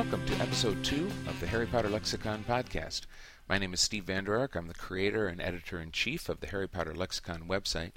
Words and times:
Welcome 0.00 0.24
to 0.28 0.40
episode 0.40 0.82
two 0.82 1.08
of 1.26 1.38
the 1.40 1.46
Harry 1.46 1.66
Potter 1.66 1.90
Lexicon 1.90 2.42
podcast. 2.48 3.02
My 3.50 3.58
name 3.58 3.74
is 3.74 3.82
Steve 3.82 4.04
Vander 4.04 4.38
Ark. 4.38 4.54
I'm 4.56 4.66
the 4.66 4.72
creator 4.72 5.28
and 5.28 5.42
editor 5.42 5.78
in 5.78 5.92
chief 5.92 6.30
of 6.30 6.40
the 6.40 6.46
Harry 6.46 6.66
Potter 6.66 6.94
Lexicon 6.94 7.42
website. 7.46 7.92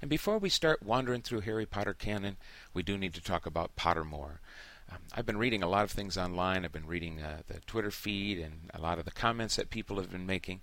And 0.00 0.08
before 0.08 0.38
we 0.38 0.48
start 0.48 0.80
wandering 0.80 1.22
through 1.22 1.40
Harry 1.40 1.66
Potter 1.66 1.92
canon, 1.92 2.36
we 2.72 2.84
do 2.84 2.96
need 2.96 3.14
to 3.14 3.20
talk 3.20 3.46
about 3.46 3.74
Pottermore. 3.74 4.38
Um, 4.92 4.98
I've 5.12 5.26
been 5.26 5.38
reading 5.38 5.64
a 5.64 5.68
lot 5.68 5.82
of 5.82 5.90
things 5.90 6.16
online. 6.16 6.64
I've 6.64 6.72
been 6.72 6.86
reading 6.86 7.20
uh, 7.20 7.42
the 7.48 7.58
Twitter 7.66 7.90
feed 7.90 8.38
and 8.38 8.70
a 8.72 8.80
lot 8.80 9.00
of 9.00 9.04
the 9.04 9.10
comments 9.10 9.56
that 9.56 9.70
people 9.70 9.96
have 9.96 10.12
been 10.12 10.26
making. 10.26 10.60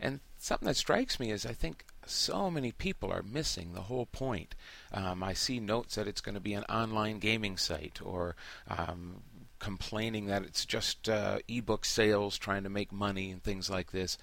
And 0.00 0.20
something 0.38 0.66
that 0.66 0.78
strikes 0.78 1.20
me 1.20 1.30
is 1.30 1.44
I 1.44 1.52
think 1.52 1.84
so 2.06 2.50
many 2.50 2.72
people 2.72 3.12
are 3.12 3.22
missing 3.22 3.74
the 3.74 3.82
whole 3.82 4.06
point. 4.06 4.54
Um, 4.90 5.22
I 5.22 5.34
see 5.34 5.60
notes 5.60 5.96
that 5.96 6.08
it's 6.08 6.22
going 6.22 6.34
to 6.34 6.40
be 6.40 6.54
an 6.54 6.64
online 6.64 7.18
gaming 7.18 7.58
site 7.58 8.00
or 8.02 8.36
um, 8.68 9.22
complaining 9.60 10.26
that 10.26 10.42
it's 10.42 10.66
just 10.66 11.08
uh, 11.08 11.38
ebook 11.46 11.84
sales 11.84 12.36
trying 12.36 12.64
to 12.64 12.68
make 12.68 12.90
money 12.90 13.30
and 13.30 13.42
things 13.42 13.70
like 13.70 13.92
this. 13.92 14.18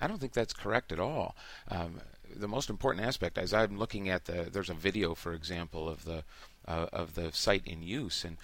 I 0.00 0.06
don't 0.06 0.20
think 0.20 0.32
that's 0.32 0.52
correct 0.52 0.92
at 0.92 1.00
all. 1.00 1.34
Um, 1.68 2.00
the 2.34 2.48
most 2.48 2.70
important 2.70 3.04
aspect, 3.04 3.38
as 3.38 3.52
I'm 3.52 3.78
looking 3.78 4.08
at 4.08 4.26
the, 4.26 4.48
there's 4.50 4.70
a 4.70 4.74
video, 4.74 5.14
for 5.14 5.32
example, 5.32 5.88
of 5.88 6.04
the 6.04 6.22
uh, 6.68 6.86
of 6.92 7.14
the 7.14 7.32
site 7.32 7.66
in 7.66 7.82
use, 7.82 8.24
and 8.24 8.36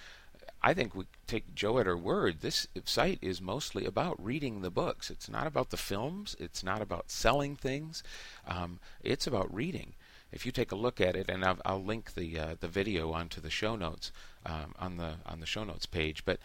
I 0.61 0.73
think 0.73 0.95
we 0.95 1.05
take 1.27 1.53
Jo 1.55 1.77
at 1.77 1.85
her 1.85 1.95
word. 1.95 2.41
This 2.41 2.67
site 2.83 3.19
is 3.21 3.39
mostly 3.41 3.85
about 3.85 4.23
reading 4.23 4.61
the 4.61 4.71
books. 4.71 5.09
It's 5.09 5.29
not 5.29 5.47
about 5.47 5.69
the 5.69 5.77
films. 5.77 6.35
It's 6.39 6.63
not 6.63 6.81
about 6.81 7.11
selling 7.11 7.55
things. 7.55 8.03
Um, 8.47 8.79
it's 9.03 9.27
about 9.27 9.53
reading. 9.53 9.93
If 10.31 10.45
you 10.45 10.51
take 10.51 10.71
a 10.71 10.75
look 10.75 10.99
at 10.99 11.15
it, 11.15 11.29
and 11.29 11.43
I'll, 11.43 11.57
I'll 11.65 11.83
link 11.83 12.13
the 12.13 12.39
uh, 12.39 12.55
the 12.59 12.67
video 12.67 13.11
onto 13.11 13.39
the 13.41 13.49
show 13.49 13.75
notes 13.75 14.11
um, 14.45 14.75
on 14.79 14.97
the 14.97 15.15
on 15.25 15.39
the 15.39 15.45
show 15.45 15.63
notes 15.63 15.85
page. 15.85 16.25
But 16.25 16.39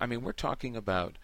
I 0.00 0.06
mean, 0.06 0.22
we're 0.22 0.32
talking 0.32 0.76
about 0.76 1.18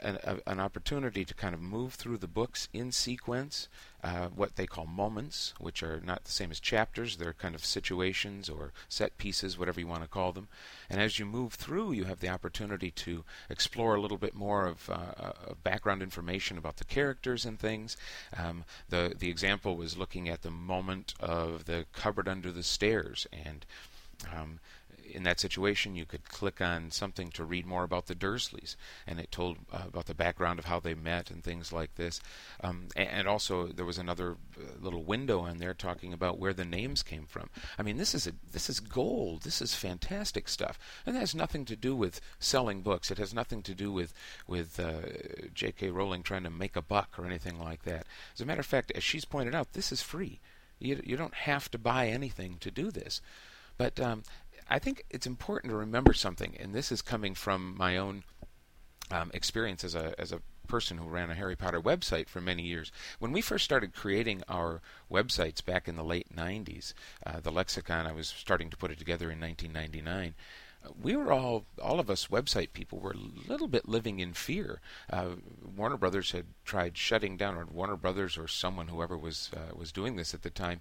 an, 0.00 0.40
an, 0.46 0.60
opportunity 0.60 1.24
to 1.24 1.34
kind 1.34 1.54
of 1.54 1.60
move 1.60 1.94
through 1.94 2.18
the 2.18 2.26
books 2.26 2.68
in 2.72 2.92
sequence, 2.92 3.68
uh, 4.02 4.28
what 4.28 4.56
they 4.56 4.66
call 4.66 4.86
moments, 4.86 5.54
which 5.58 5.82
are 5.82 6.00
not 6.04 6.24
the 6.24 6.30
same 6.30 6.50
as 6.50 6.60
chapters. 6.60 7.16
They're 7.16 7.32
kind 7.32 7.54
of 7.54 7.64
situations 7.64 8.48
or 8.48 8.72
set 8.88 9.16
pieces, 9.18 9.58
whatever 9.58 9.80
you 9.80 9.86
want 9.86 10.02
to 10.02 10.08
call 10.08 10.32
them. 10.32 10.48
And 10.90 11.00
as 11.00 11.18
you 11.18 11.24
move 11.24 11.54
through, 11.54 11.92
you 11.92 12.04
have 12.04 12.20
the 12.20 12.28
opportunity 12.28 12.90
to 12.90 13.24
explore 13.48 13.94
a 13.94 14.00
little 14.00 14.18
bit 14.18 14.34
more 14.34 14.66
of, 14.66 14.90
uh, 14.90 15.32
of 15.46 15.62
background 15.62 16.02
information 16.02 16.58
about 16.58 16.76
the 16.76 16.84
characters 16.84 17.44
and 17.44 17.58
things. 17.58 17.96
Um, 18.36 18.64
the 18.88 19.14
the 19.18 19.30
example 19.30 19.76
was 19.76 19.96
looking 19.96 20.28
at 20.28 20.42
the 20.42 20.50
moment 20.50 21.14
of 21.20 21.64
the 21.64 21.86
cupboard 21.92 22.28
under 22.28 22.52
the 22.52 22.62
stairs 22.62 23.26
and. 23.32 23.64
Um, 24.32 24.60
in 25.12 25.22
that 25.24 25.40
situation, 25.40 25.94
you 25.94 26.04
could 26.04 26.28
click 26.28 26.60
on 26.60 26.90
something 26.90 27.30
to 27.30 27.44
read 27.44 27.66
more 27.66 27.84
about 27.84 28.06
the 28.06 28.14
Dursleys, 28.14 28.76
and 29.06 29.20
it 29.20 29.30
told 29.30 29.58
uh, 29.72 29.82
about 29.88 30.06
the 30.06 30.14
background 30.14 30.58
of 30.58 30.64
how 30.64 30.80
they 30.80 30.94
met 30.94 31.30
and 31.30 31.44
things 31.44 31.72
like 31.72 31.94
this. 31.96 32.20
Um, 32.62 32.88
and 32.96 33.28
also, 33.28 33.66
there 33.66 33.84
was 33.84 33.98
another 33.98 34.36
uh, 34.56 34.62
little 34.80 35.04
window 35.04 35.40
on 35.40 35.58
there 35.58 35.74
talking 35.74 36.12
about 36.12 36.38
where 36.38 36.52
the 36.52 36.64
names 36.64 37.02
came 37.02 37.26
from. 37.26 37.50
I 37.78 37.82
mean, 37.82 37.98
this 37.98 38.14
is 38.14 38.26
a, 38.26 38.32
this 38.52 38.70
is 38.70 38.80
gold. 38.80 39.42
This 39.42 39.60
is 39.60 39.74
fantastic 39.74 40.48
stuff, 40.48 40.78
and 41.06 41.16
it 41.16 41.20
has 41.20 41.34
nothing 41.34 41.64
to 41.66 41.76
do 41.76 41.94
with 41.94 42.20
selling 42.38 42.80
books. 42.80 43.10
It 43.10 43.18
has 43.18 43.34
nothing 43.34 43.62
to 43.62 43.74
do 43.74 43.92
with 43.92 44.14
with 44.46 44.80
uh, 44.80 45.48
J.K. 45.54 45.90
Rowling 45.90 46.22
trying 46.22 46.44
to 46.44 46.50
make 46.50 46.76
a 46.76 46.82
buck 46.82 47.18
or 47.18 47.26
anything 47.26 47.58
like 47.58 47.82
that. 47.84 48.06
As 48.34 48.40
a 48.40 48.46
matter 48.46 48.60
of 48.60 48.66
fact, 48.66 48.92
as 48.94 49.04
she's 49.04 49.24
pointed 49.24 49.54
out, 49.54 49.74
this 49.74 49.92
is 49.92 50.02
free. 50.02 50.40
You, 50.78 51.00
you 51.04 51.16
don't 51.16 51.34
have 51.34 51.70
to 51.70 51.78
buy 51.78 52.08
anything 52.08 52.56
to 52.60 52.70
do 52.70 52.90
this. 52.90 53.20
But 53.78 53.98
um, 54.00 54.22
I 54.68 54.78
think 54.78 55.04
it's 55.10 55.26
important 55.26 55.70
to 55.70 55.76
remember 55.76 56.12
something, 56.12 56.56
and 56.58 56.74
this 56.74 56.92
is 56.92 57.02
coming 57.02 57.34
from 57.34 57.76
my 57.76 57.96
own 57.96 58.24
um, 59.10 59.30
experience 59.34 59.84
as 59.84 59.94
a 59.94 60.14
as 60.18 60.32
a 60.32 60.40
person 60.68 60.96
who 60.96 61.08
ran 61.08 61.30
a 61.30 61.34
Harry 61.34 61.56
Potter 61.56 61.80
website 61.80 62.28
for 62.28 62.40
many 62.40 62.62
years. 62.62 62.90
When 63.18 63.32
we 63.32 63.42
first 63.42 63.64
started 63.64 63.94
creating 63.94 64.42
our 64.48 64.80
websites 65.10 65.62
back 65.62 65.88
in 65.88 65.96
the 65.96 66.04
late 66.04 66.34
90s, 66.34 66.94
uh, 67.26 67.40
the 67.40 67.50
lexicon, 67.50 68.06
I 68.06 68.12
was 68.12 68.28
starting 68.28 68.70
to 68.70 68.76
put 68.76 68.90
it 68.90 68.98
together 68.98 69.30
in 69.30 69.40
1999 69.40 70.34
we 71.00 71.16
were 71.16 71.32
all, 71.32 71.64
all 71.80 72.00
of 72.00 72.10
us 72.10 72.28
website 72.28 72.72
people 72.72 72.98
were 72.98 73.12
a 73.12 73.48
little 73.48 73.68
bit 73.68 73.88
living 73.88 74.20
in 74.20 74.32
fear. 74.32 74.80
Uh, 75.10 75.30
Warner 75.76 75.96
Brothers 75.96 76.32
had 76.32 76.46
tried 76.64 76.96
shutting 76.96 77.36
down, 77.36 77.56
or 77.56 77.66
Warner 77.66 77.96
Brothers 77.96 78.36
or 78.36 78.48
someone, 78.48 78.88
whoever 78.88 79.16
was 79.16 79.50
uh, 79.56 79.74
was 79.74 79.92
doing 79.92 80.16
this 80.16 80.34
at 80.34 80.42
the 80.42 80.50
time, 80.50 80.80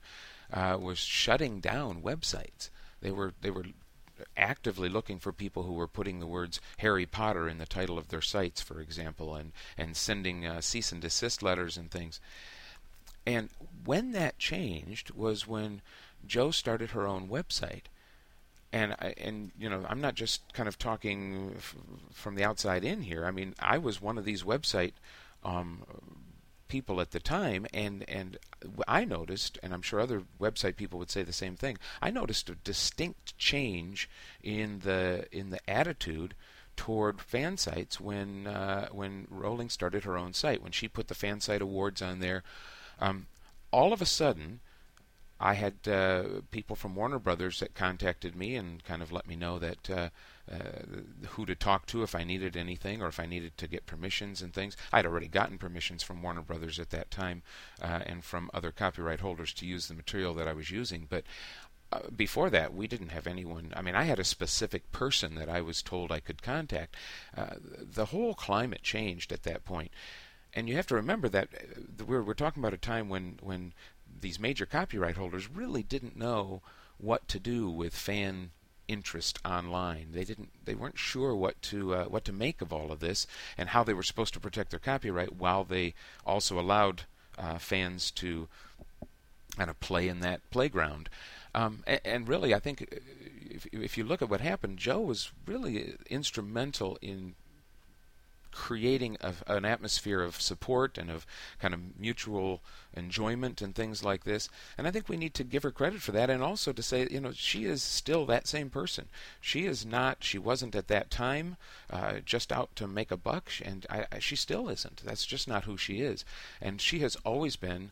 uh, 0.52 0.78
was 0.80 1.00
shutting 1.00 1.59
down 1.59 2.02
websites. 2.02 2.70
They 3.01 3.12
were 3.12 3.34
they 3.41 3.51
were 3.51 3.66
actively 4.38 4.89
looking 4.89 5.19
for 5.19 5.31
people 5.31 5.63
who 5.63 5.73
were 5.73 5.88
putting 5.88 6.19
the 6.19 6.28
words 6.28 6.62
Harry 6.78 7.06
Potter 7.06 7.47
in 7.47 7.57
the 7.57 7.66
title 7.66 7.97
of 7.97 8.09
their 8.09 8.22
sites, 8.22 8.62
for 8.62 8.79
example, 8.79 9.35
and 9.35 9.51
and 9.78 9.95
sending 9.95 10.45
uh, 10.45 10.62
cease 10.62 10.91
and 10.91 11.01
desist 11.01 11.41
letters 11.41 11.78
and 11.78 11.90
things. 11.91 12.19
And 13.25 13.50
when 13.85 14.11
that 14.13 14.40
changed 14.40 15.11
was 15.11 15.47
when 15.47 15.81
Jo 16.25 16.51
started 16.51 16.91
her 16.91 17.07
own 17.07 17.28
website. 17.28 17.84
And 18.73 18.94
I, 18.94 19.13
and 19.17 19.51
you 19.59 19.69
know 19.69 19.85
I'm 19.90 20.00
not 20.00 20.16
just 20.16 20.53
kind 20.53 20.69
of 20.69 20.78
talking 20.78 21.56
f- 21.57 21.75
from 22.13 22.35
the 22.35 22.45
outside 22.45 22.85
in 22.85 23.01
here. 23.01 23.25
I 23.25 23.31
mean 23.31 23.53
I 23.59 23.78
was 23.78 24.01
one 24.01 24.17
of 24.17 24.23
these 24.25 24.44
website 24.44 24.94
um, 25.44 25.84
people 26.72 27.02
at 27.02 27.12
the 27.12 27.20
time, 27.20 27.68
and 27.74 28.06
and 28.08 28.38
I 28.88 29.04
noticed, 29.04 29.59
and 29.62 29.74
I'm 29.74 29.82
sure 29.82 30.00
other 30.00 30.24
website 30.40 30.78
people 30.78 30.98
would 31.00 31.12
say 31.12 31.22
the 31.22 31.34
same 31.34 31.58
thing. 31.58 31.78
I 32.02 32.12
noticed 32.12 32.50
a 32.50 32.56
distinct 32.56 33.38
change 33.38 34.09
in 34.42 34.80
the 34.80 35.28
in 35.34 35.50
the 35.50 35.59
attitude 35.70 36.34
toward 36.78 37.20
fan 37.20 37.58
sites 37.58 38.00
when 38.00 38.48
uh, 38.48 38.88
when 38.92 39.28
Rowling 39.30 39.70
started 39.70 40.06
her 40.06 40.18
own 40.18 40.34
site. 40.34 40.64
When 40.64 40.72
she 40.72 40.88
put 40.88 41.09
the 41.09 41.14
fan 41.14 41.42
site 41.42 41.62
awards 41.62 42.02
on 42.02 42.20
there, 42.20 42.42
um, 43.00 43.28
all 43.72 43.94
of 43.94 44.02
a 44.02 44.08
sudden. 44.08 44.62
I 45.44 45.56
had 45.56 45.88
uh, 45.88 46.42
people 46.52 46.76
from 46.76 46.94
Warner 46.94 47.18
Brothers 47.18 47.62
that 47.62 47.74
contacted 47.74 48.36
me 48.36 48.56
and 48.56 48.84
kind 48.84 49.02
of 49.02 49.12
let 49.12 49.26
me 49.26 49.36
know 49.36 49.58
that 49.58 49.90
uh, 49.90 50.09
uh, 50.51 51.28
who 51.29 51.45
to 51.45 51.56
talk 51.56 51.85
to 51.88 52.03
if 52.03 52.16
I 52.16 52.23
needed 52.23 52.57
anything 52.57 53.01
or 53.01 53.07
if 53.07 53.19
I 53.19 53.25
needed 53.25 53.57
to 53.57 53.67
get 53.67 53.85
permissions 53.85 54.41
and 54.41 54.53
things. 54.53 54.75
I'd 54.91 55.06
already 55.06 55.28
gotten 55.28 55.57
permissions 55.57 56.03
from 56.03 56.22
Warner 56.22 56.41
Brothers 56.41 56.79
at 56.79 56.89
that 56.89 57.12
time 57.12 57.44
uh, 57.81 58.01
and 58.06 58.23
from 58.23 58.50
other 58.53 58.72
copyright 58.72 59.22
holders 59.22 59.53
to 59.53 59.66
use 59.66 59.88
the 59.88 59.94
material 59.94 60.34
that 60.35 60.47
I 60.47 60.53
was 60.53 60.72
using. 60.72 61.07
But 61.09 61.23
uh, 61.91 62.00
before 62.16 62.50
that, 62.50 62.73
we 62.73 62.88
didn't 62.88 63.09
have 63.09 63.28
anyone. 63.28 63.73
I 63.75 63.81
mean, 63.81 63.95
I 63.95 64.03
had 64.03 64.19
a 64.19 64.23
specific 64.23 64.91
person 64.91 65.35
that 65.35 65.50
I 65.50 65.61
was 65.61 65.81
told 65.81 66.11
I 66.11 66.19
could 66.19 66.41
contact. 66.41 66.95
Uh, 67.35 67.56
the 67.59 68.06
whole 68.06 68.34
climate 68.34 68.84
changed 68.84 69.31
at 69.31 69.44
that 69.44 69.66
point. 69.66 69.91
And 70.53 70.67
you 70.67 70.75
have 70.75 70.88
to 70.88 70.95
remember 70.95 71.29
that 71.29 71.50
uh, 71.53 72.06
we're, 72.06 72.23
we're 72.23 72.34
talking 72.34 72.61
about 72.61 72.73
a 72.73 72.78
time 72.78 73.09
when, 73.09 73.40
when 73.41 73.73
these 74.19 74.40
major 74.40 74.66
copyright 74.66 75.17
holders 75.17 75.50
really 75.50 75.84
didn't 75.84 76.17
know 76.17 76.61
what 76.97 77.28
to 77.29 77.40
do 77.40 77.69
with 77.69 77.95
fan 77.95 78.51
interest 78.91 79.40
online. 79.46 80.09
They 80.12 80.24
didn't 80.24 80.50
they 80.66 80.75
weren't 80.75 80.97
sure 80.97 81.34
what 81.35 81.62
to 81.63 81.96
uh, 81.96 82.06
what 82.06 82.25
to 82.25 82.34
make 82.34 82.62
of 82.62 82.74
all 82.74 82.91
of 82.91 83.00
this 83.00 83.25
and 83.57 83.69
how 83.69 83.84
they 83.84 83.94
were 83.94 84.03
supposed 84.03 84.34
to 84.34 84.40
protect 84.40 84.72
their 84.72 84.79
copyright 84.79 85.35
while 85.35 85.63
they 85.63 85.94
also 86.25 86.59
allowed 86.59 87.03
uh, 87.38 87.57
fans 87.57 88.12
to 88.12 88.47
kind 89.57 89.69
of 89.69 89.79
play 89.79 90.07
in 90.07 90.19
that 90.19 90.41
playground. 90.50 91.09
Um, 91.53 91.84
and, 91.85 92.02
and, 92.06 92.28
really, 92.28 92.53
I 92.53 92.59
think 92.59 92.81
uh, 92.84 92.96
if, 93.50 93.68
if 93.74 93.97
you 93.97 94.03
look 94.06 94.22
at 94.22 94.29
what 94.29 94.41
happened, 94.41 94.78
Jo 94.78 95.02
was 95.02 95.31
really 95.46 95.96
instrumental 96.09 96.97
in 97.02 97.35
creating 98.52 99.18
a, 99.22 99.34
an 99.48 99.66
atmosphere 99.66 100.22
of 100.22 100.42
support 100.42 100.98
and 100.98 101.09
of 101.09 101.26
kind 101.59 101.74
of 101.74 102.00
mutual 102.00 102.62
enjoyment 102.94 103.62
and 103.62 103.74
things 103.74 104.03
like 104.03 104.24
this. 104.24 104.50
And 104.78 104.88
I 104.88 104.92
think 104.92 105.08
we 105.08 105.18
need 105.18 105.34
to 105.36 105.44
give 105.44 105.64
her 105.64 105.72
credit 105.72 106.02
for 106.02 106.12
that 106.12 106.30
and 106.30 106.44
also 106.44 106.74
to 106.74 106.84
say, 106.84 107.08
you 107.09 107.22
know, 107.22 107.32
she 107.32 107.66
is 107.66 107.82
still 107.82 108.26
that 108.26 108.48
same 108.48 108.70
person. 108.70 109.08
She 109.40 109.66
is 109.66 109.86
not, 109.86 110.24
she 110.24 110.38
wasn't 110.38 110.76
at 110.76 110.88
that 110.88 111.09
time 111.09 111.58
uh, 111.90 112.20
just 112.26 112.52
out 112.52 112.76
to 112.76 112.88
make 112.88 113.12
a 113.12 113.18
buck, 113.18 113.50
and 113.64 113.86
I, 113.90 114.06
I, 114.12 114.20
she 114.20 114.36
still 114.36 114.70
isn't. 114.70 115.03
That's 115.06 115.26
just 115.26 115.48
not 115.48 115.64
who 115.64 115.78
she 115.78 116.02
is. 116.02 116.26
And 116.62 116.82
she 116.82 117.00
has 117.00 117.16
always 117.18 117.56
been 117.56 117.92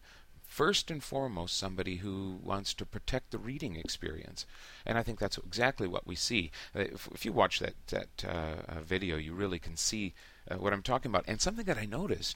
first 0.59 0.91
and 0.91 1.01
foremost 1.01 1.57
somebody 1.57 1.95
who 1.95 2.37
wants 2.43 2.73
to 2.73 2.85
protect 2.85 3.31
the 3.31 3.37
reading 3.37 3.77
experience, 3.77 4.45
and 4.85 4.97
I 4.97 5.03
think 5.03 5.17
that's 5.17 5.37
exactly 5.37 5.87
what 5.87 6.05
we 6.05 6.15
see. 6.15 6.51
Uh, 6.75 6.81
if, 6.81 7.07
if 7.13 7.23
you 7.23 7.31
watch 7.31 7.59
that 7.59 7.75
that 7.87 8.25
uh, 8.27 8.81
video, 8.81 9.15
you 9.15 9.33
really 9.33 9.57
can 9.57 9.77
see 9.77 10.13
uh, 10.51 10.55
what 10.55 10.73
I'm 10.73 10.83
talking 10.83 11.11
about. 11.11 11.23
And 11.29 11.39
something 11.39 11.63
that 11.63 11.77
I 11.77 11.85
noticed 11.85 12.35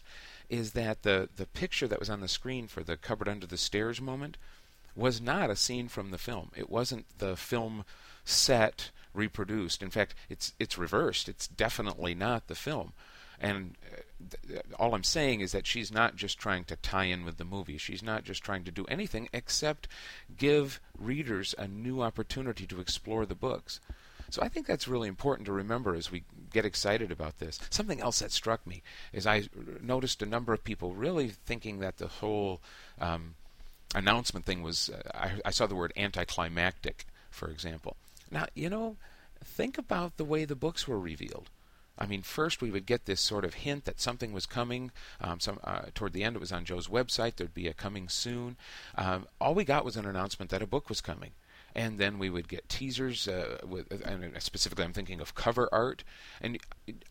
is 0.49 0.71
that 0.71 1.03
the 1.03 1.27
the 1.35 1.47
picture 1.47 1.85
that 1.89 1.99
was 1.99 2.09
on 2.09 2.21
the 2.21 2.29
screen 2.29 2.67
for 2.69 2.81
the 2.81 2.95
cupboard 2.95 3.27
under 3.27 3.45
the 3.45 3.57
stairs 3.57 3.99
moment 3.99 4.37
was 4.95 5.19
not 5.19 5.49
a 5.49 5.57
scene 5.57 5.89
from 5.89 6.11
the 6.11 6.17
film. 6.17 6.49
It 6.55 6.69
wasn't 6.69 7.05
the 7.17 7.35
film 7.35 7.83
set 8.23 8.91
reproduced. 9.13 9.83
In 9.83 9.89
fact, 9.89 10.15
it's 10.29 10.53
it's 10.59 10.77
reversed. 10.77 11.27
It's 11.27 11.49
definitely 11.49 12.15
not 12.15 12.47
the 12.47 12.55
film. 12.55 12.93
And 13.39 13.75
uh, 14.49 14.59
all 14.79 14.95
I'm 14.95 15.03
saying 15.03 15.41
is 15.41 15.51
that 15.51 15.67
she's 15.67 15.91
not 15.91 16.15
just 16.15 16.37
trying 16.37 16.63
to 16.65 16.75
tie 16.77 17.05
in 17.05 17.25
with 17.25 17.37
the 17.37 17.45
movie. 17.45 17.77
She's 17.77 18.03
not 18.03 18.23
just 18.23 18.43
trying 18.43 18.63
to 18.65 18.71
do 18.71 18.85
anything 18.85 19.29
except 19.33 19.87
give 20.37 20.79
readers 20.97 21.53
a 21.57 21.67
new 21.67 22.01
opportunity 22.01 22.65
to 22.67 22.79
explore 22.79 23.25
the 23.25 23.35
books. 23.35 23.79
So 24.29 24.41
I 24.41 24.47
think 24.47 24.65
that's 24.65 24.87
really 24.87 25.07
important 25.07 25.45
to 25.45 25.51
remember 25.51 25.93
as 25.93 26.11
we 26.11 26.23
get 26.51 26.65
excited 26.65 27.11
about 27.11 27.37
this. 27.37 27.59
Something 27.69 28.01
else 28.01 28.19
that 28.19 28.31
struck 28.31 28.65
me 28.65 28.81
is 29.11 29.27
I 29.27 29.43
noticed 29.81 30.23
a 30.23 30.25
number 30.25 30.53
of 30.53 30.63
people 30.63 30.95
really 30.95 31.29
thinking 31.45 31.79
that 31.79 31.97
the 31.97 32.07
whole 32.07 32.59
um, 32.99 33.35
announcement 33.93 34.45
thing 34.45 34.63
was. 34.63 34.89
Uh, 34.89 35.01
I, 35.13 35.31
I 35.45 35.51
saw 35.51 35.67
the 35.67 35.75
word 35.75 35.93
anticlimactic, 35.95 37.05
for 37.29 37.49
example. 37.49 37.95
Now, 38.31 38.47
you 38.55 38.69
know, 38.69 38.97
think 39.43 39.77
about 39.77 40.17
the 40.17 40.25
way 40.25 40.45
the 40.45 40.55
books 40.55 40.87
were 40.87 40.99
revealed. 40.99 41.49
I 41.97 42.05
mean, 42.05 42.21
first 42.21 42.61
we 42.61 42.71
would 42.71 42.85
get 42.85 43.05
this 43.05 43.21
sort 43.21 43.45
of 43.45 43.53
hint 43.55 43.85
that 43.85 43.99
something 43.99 44.33
was 44.33 44.45
coming. 44.45 44.91
Um, 45.21 45.39
some 45.39 45.59
uh, 45.63 45.83
toward 45.93 46.13
the 46.13 46.23
end, 46.23 46.35
it 46.35 46.39
was 46.39 46.51
on 46.51 46.65
Jo's 46.65 46.87
website. 46.87 47.35
There'd 47.35 47.53
be 47.53 47.67
a 47.67 47.73
coming 47.73 48.09
soon. 48.09 48.57
Um, 48.95 49.27
all 49.39 49.53
we 49.53 49.63
got 49.63 49.85
was 49.85 49.95
an 49.95 50.05
announcement 50.05 50.49
that 50.51 50.61
a 50.61 50.67
book 50.67 50.89
was 50.89 51.01
coming 51.01 51.31
and 51.75 51.97
then 51.97 52.19
we 52.19 52.29
would 52.29 52.47
get 52.47 52.69
teasers 52.69 53.27
uh, 53.27 53.57
with, 53.65 53.91
and 54.05 54.41
specifically 54.41 54.85
I'm 54.85 54.93
thinking 54.93 55.19
of 55.19 55.35
cover 55.35 55.69
art. 55.71 56.03
And 56.41 56.57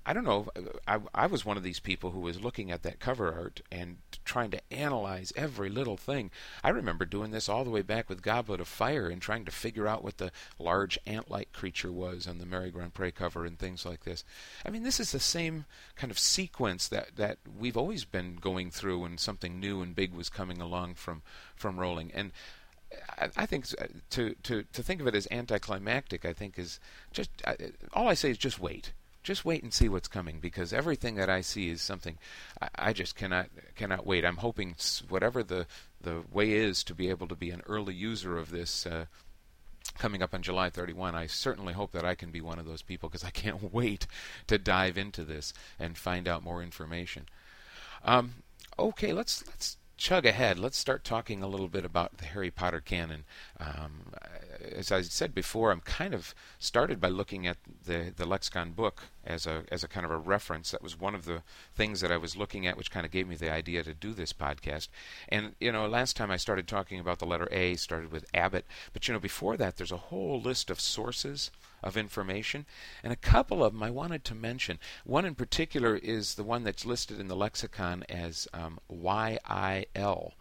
I 0.06 0.12
don't 0.12 0.24
know, 0.24 0.48
I, 0.86 1.00
I 1.14 1.26
was 1.26 1.44
one 1.44 1.56
of 1.56 1.62
these 1.62 1.80
people 1.80 2.10
who 2.10 2.20
was 2.20 2.40
looking 2.40 2.70
at 2.70 2.82
that 2.82 3.00
cover 3.00 3.32
art 3.32 3.60
and 3.70 3.98
trying 4.24 4.50
to 4.52 4.60
analyze 4.70 5.32
every 5.36 5.68
little 5.68 5.96
thing. 5.96 6.30
I 6.62 6.70
remember 6.70 7.04
doing 7.04 7.30
this 7.30 7.48
all 7.48 7.64
the 7.64 7.70
way 7.70 7.82
back 7.82 8.08
with 8.08 8.22
Goblet 8.22 8.60
of 8.60 8.68
Fire 8.68 9.08
and 9.08 9.20
trying 9.20 9.44
to 9.44 9.50
figure 9.50 9.88
out 9.88 10.04
what 10.04 10.18
the 10.18 10.30
large 10.58 10.98
ant-like 11.06 11.52
creature 11.52 11.92
was 11.92 12.26
on 12.26 12.38
the 12.38 12.46
Mary 12.46 12.70
Grand 12.70 12.94
Pré 12.94 13.14
cover 13.14 13.44
and 13.44 13.58
things 13.58 13.84
like 13.84 14.04
this. 14.04 14.24
I 14.64 14.70
mean, 14.70 14.82
this 14.82 15.00
is 15.00 15.12
the 15.12 15.20
same 15.20 15.64
kind 15.96 16.10
of 16.10 16.18
sequence 16.18 16.88
that 16.88 17.16
that 17.16 17.38
we've 17.58 17.76
always 17.76 18.04
been 18.04 18.36
going 18.36 18.70
through 18.70 19.00
when 19.00 19.18
something 19.18 19.58
new 19.58 19.82
and 19.82 19.94
big 19.94 20.14
was 20.14 20.28
coming 20.28 20.60
along 20.60 20.94
from 20.94 21.22
from 21.54 21.78
Rowling 21.78 22.10
and 22.14 22.32
I, 23.36 23.46
think 23.46 23.66
uh, 23.80 23.86
to, 24.10 24.34
to 24.42 24.64
to 24.72 24.82
think 24.82 25.00
of 25.00 25.06
it 25.06 25.14
as 25.14 25.28
anticlimactic, 25.30 26.24
I 26.24 26.32
think 26.32 26.58
is 26.58 26.80
just 27.12 27.30
all 27.92 28.08
I 28.08 28.14
say 28.14 28.30
is 28.30 28.38
just 28.38 28.58
wait, 28.58 28.92
just 29.22 29.44
wait 29.44 29.62
and 29.62 29.72
see 29.72 29.88
what's 29.88 30.08
coming 30.08 30.40
because 30.40 30.72
everything 30.72 31.14
that 31.16 31.30
I 31.30 31.40
see 31.40 31.70
is 31.70 31.80
something 31.80 32.18
I, 32.60 32.68
I 32.76 32.92
just 32.92 33.14
cannot 33.14 33.48
cannot 33.76 34.06
wait. 34.06 34.24
I'm 34.24 34.38
hoping 34.38 34.74
whatever 35.08 35.42
the 35.42 35.66
the 36.00 36.22
way 36.32 36.52
is 36.52 36.82
to 36.84 36.94
be 36.94 37.10
able 37.10 37.28
to 37.28 37.36
be 37.36 37.50
an 37.50 37.62
early 37.66 37.94
user 37.94 38.38
of 38.38 38.50
this. 38.50 38.86
Uh, 38.86 39.06
coming 39.98 40.22
up 40.22 40.32
on 40.32 40.42
July 40.42 40.70
31, 40.70 41.14
I 41.14 41.26
certainly 41.26 41.74
hope 41.74 41.92
that 41.92 42.04
I 42.04 42.14
can 42.14 42.30
be 42.30 42.40
one 42.40 42.58
of 42.58 42.66
those 42.66 42.82
people 42.82 43.08
because 43.08 43.24
I 43.24 43.30
can't 43.30 43.72
wait 43.72 44.06
to 44.46 44.56
dive 44.56 44.96
into 44.96 45.24
this 45.24 45.52
and 45.78 45.98
find 45.98 46.26
out 46.26 46.42
more 46.42 46.62
information. 46.62 47.26
Um, 48.04 48.34
okay, 48.78 49.12
let's 49.12 49.44
let's 49.46 49.76
chug 50.02 50.26
ahead, 50.26 50.58
let's 50.58 50.76
start 50.76 51.04
talking 51.04 51.44
a 51.44 51.46
little 51.46 51.68
bit 51.68 51.84
about 51.84 52.18
the 52.18 52.24
Harry 52.24 52.50
Potter 52.50 52.80
canon. 52.80 53.22
Um, 53.60 54.12
as 54.76 54.92
I 54.92 55.02
said 55.02 55.34
before, 55.34 55.70
I'm 55.70 55.80
kind 55.80 56.14
of 56.14 56.34
started 56.58 57.00
by 57.00 57.08
looking 57.08 57.46
at 57.46 57.56
the 57.84 58.12
the 58.14 58.26
lexicon 58.26 58.72
book 58.72 59.04
as 59.24 59.46
a 59.46 59.64
as 59.70 59.82
a 59.82 59.88
kind 59.88 60.04
of 60.04 60.12
a 60.12 60.16
reference. 60.16 60.70
That 60.70 60.82
was 60.82 60.98
one 60.98 61.14
of 61.14 61.24
the 61.24 61.42
things 61.74 62.00
that 62.00 62.12
I 62.12 62.16
was 62.16 62.36
looking 62.36 62.66
at, 62.66 62.76
which 62.76 62.90
kind 62.90 63.06
of 63.06 63.12
gave 63.12 63.28
me 63.28 63.36
the 63.36 63.52
idea 63.52 63.82
to 63.82 63.94
do 63.94 64.12
this 64.12 64.32
podcast. 64.32 64.88
And 65.28 65.54
you 65.60 65.72
know, 65.72 65.86
last 65.86 66.16
time 66.16 66.30
I 66.30 66.36
started 66.36 66.66
talking 66.68 67.00
about 67.00 67.18
the 67.18 67.26
letter 67.26 67.48
A, 67.50 67.74
started 67.76 68.12
with 68.12 68.26
Abbott, 68.34 68.66
but 68.92 69.06
you 69.08 69.14
know, 69.14 69.20
before 69.20 69.56
that, 69.56 69.76
there's 69.76 69.92
a 69.92 69.96
whole 69.96 70.40
list 70.40 70.70
of 70.70 70.80
sources 70.80 71.50
of 71.82 71.96
information. 71.96 72.66
And 73.02 73.12
a 73.12 73.16
couple 73.16 73.64
of 73.64 73.72
them 73.72 73.82
I 73.82 73.90
wanted 73.90 74.24
to 74.24 74.34
mention. 74.34 74.78
One 75.04 75.24
in 75.24 75.34
particular 75.34 75.96
is 75.96 76.34
the 76.34 76.44
one 76.44 76.64
that's 76.64 76.86
listed 76.86 77.18
in 77.18 77.28
the 77.28 77.36
lexicon 77.36 78.04
as 78.08 78.46
um, 78.54 78.78
YIL. 78.88 80.34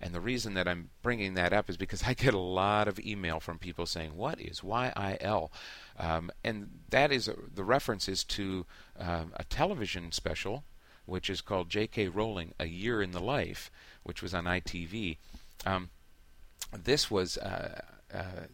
And 0.00 0.14
the 0.14 0.20
reason 0.20 0.54
that 0.54 0.68
I'm 0.68 0.90
bringing 1.02 1.34
that 1.34 1.52
up 1.52 1.68
is 1.68 1.76
because 1.76 2.04
I 2.06 2.14
get 2.14 2.34
a 2.34 2.38
lot 2.38 2.88
of 2.88 3.00
email 3.00 3.40
from 3.40 3.58
people 3.58 3.86
saying, 3.86 4.16
"What 4.16 4.40
is 4.40 4.62
YIL?" 4.62 5.52
Um, 5.98 6.30
and 6.44 6.80
that 6.90 7.10
is 7.10 7.28
a, 7.28 7.34
the 7.52 7.64
reference 7.64 8.08
is 8.08 8.24
to 8.24 8.66
uh, 8.98 9.24
a 9.34 9.44
television 9.44 10.12
special, 10.12 10.64
which 11.06 11.28
is 11.28 11.40
called 11.40 11.70
J.K. 11.70 12.08
Rowling: 12.08 12.54
A 12.60 12.66
Year 12.66 13.02
in 13.02 13.10
the 13.10 13.20
Life, 13.20 13.70
which 14.04 14.22
was 14.22 14.34
on 14.34 14.44
ITV. 14.44 15.18
Um, 15.66 15.90
this 16.72 17.10
was 17.10 17.36
uh, 17.38 17.82
uh, 18.12 18.46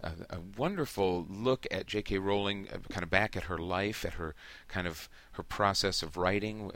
a, 0.00 0.12
a 0.30 0.40
wonderful 0.56 1.26
look 1.28 1.66
at 1.70 1.86
J.K. 1.86 2.18
Rowling, 2.18 2.68
uh, 2.72 2.78
kind 2.90 3.02
of 3.02 3.10
back 3.10 3.36
at 3.36 3.44
her 3.44 3.58
life, 3.58 4.04
at 4.04 4.14
her 4.14 4.34
kind 4.68 4.86
of 4.86 5.08
her 5.36 5.42
process 5.42 6.02
of 6.02 6.16
writing. 6.16 6.70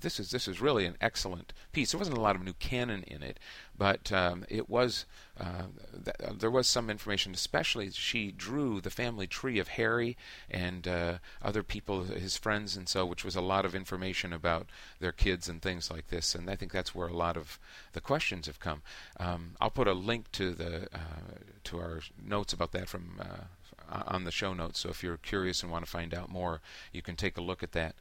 This 0.00 0.18
is 0.18 0.30
this 0.30 0.48
is 0.48 0.60
really 0.60 0.86
an 0.86 0.96
excellent 1.00 1.52
piece. 1.72 1.92
There 1.92 1.98
wasn't 1.98 2.16
a 2.16 2.20
lot 2.20 2.36
of 2.36 2.42
new 2.42 2.54
canon 2.54 3.02
in 3.04 3.22
it, 3.22 3.38
but 3.76 4.10
um, 4.12 4.44
it 4.48 4.68
was 4.68 5.04
uh, 5.38 5.64
th- 5.92 6.16
uh, 6.24 6.32
there 6.38 6.50
was 6.50 6.66
some 6.66 6.88
information. 6.88 7.34
Especially, 7.34 7.90
she 7.90 8.32
drew 8.32 8.80
the 8.80 8.90
family 8.90 9.26
tree 9.26 9.58
of 9.58 9.68
Harry 9.68 10.16
and 10.50 10.88
uh, 10.88 11.18
other 11.42 11.62
people, 11.62 12.04
his 12.04 12.36
friends, 12.36 12.76
and 12.76 12.88
so, 12.88 13.04
which 13.04 13.24
was 13.24 13.36
a 13.36 13.42
lot 13.42 13.64
of 13.64 13.74
information 13.74 14.32
about 14.32 14.66
their 14.98 15.12
kids 15.12 15.48
and 15.48 15.60
things 15.60 15.90
like 15.90 16.08
this. 16.08 16.34
And 16.34 16.48
I 16.48 16.56
think 16.56 16.72
that's 16.72 16.94
where 16.94 17.08
a 17.08 17.16
lot 17.16 17.36
of 17.36 17.58
the 17.92 18.00
questions 18.00 18.46
have 18.46 18.60
come. 18.60 18.82
Um, 19.20 19.52
I'll 19.60 19.70
put 19.70 19.86
a 19.86 19.92
link 19.92 20.32
to 20.32 20.52
the 20.52 20.88
uh, 20.94 21.36
to 21.64 21.78
our 21.78 22.00
notes 22.22 22.52
about 22.52 22.72
that 22.72 22.88
from 22.88 23.20
uh, 23.20 23.44
on 23.90 24.24
the 24.24 24.30
show 24.30 24.54
notes. 24.54 24.80
So 24.80 24.88
if 24.88 25.02
you're 25.02 25.16
curious 25.16 25.62
and 25.62 25.70
want 25.70 25.84
to 25.84 25.90
find 25.90 26.14
out 26.14 26.30
more, 26.30 26.60
you 26.92 27.02
can 27.02 27.16
take 27.16 27.36
a 27.36 27.42
look 27.42 27.62
at 27.62 27.72
that. 27.72 27.94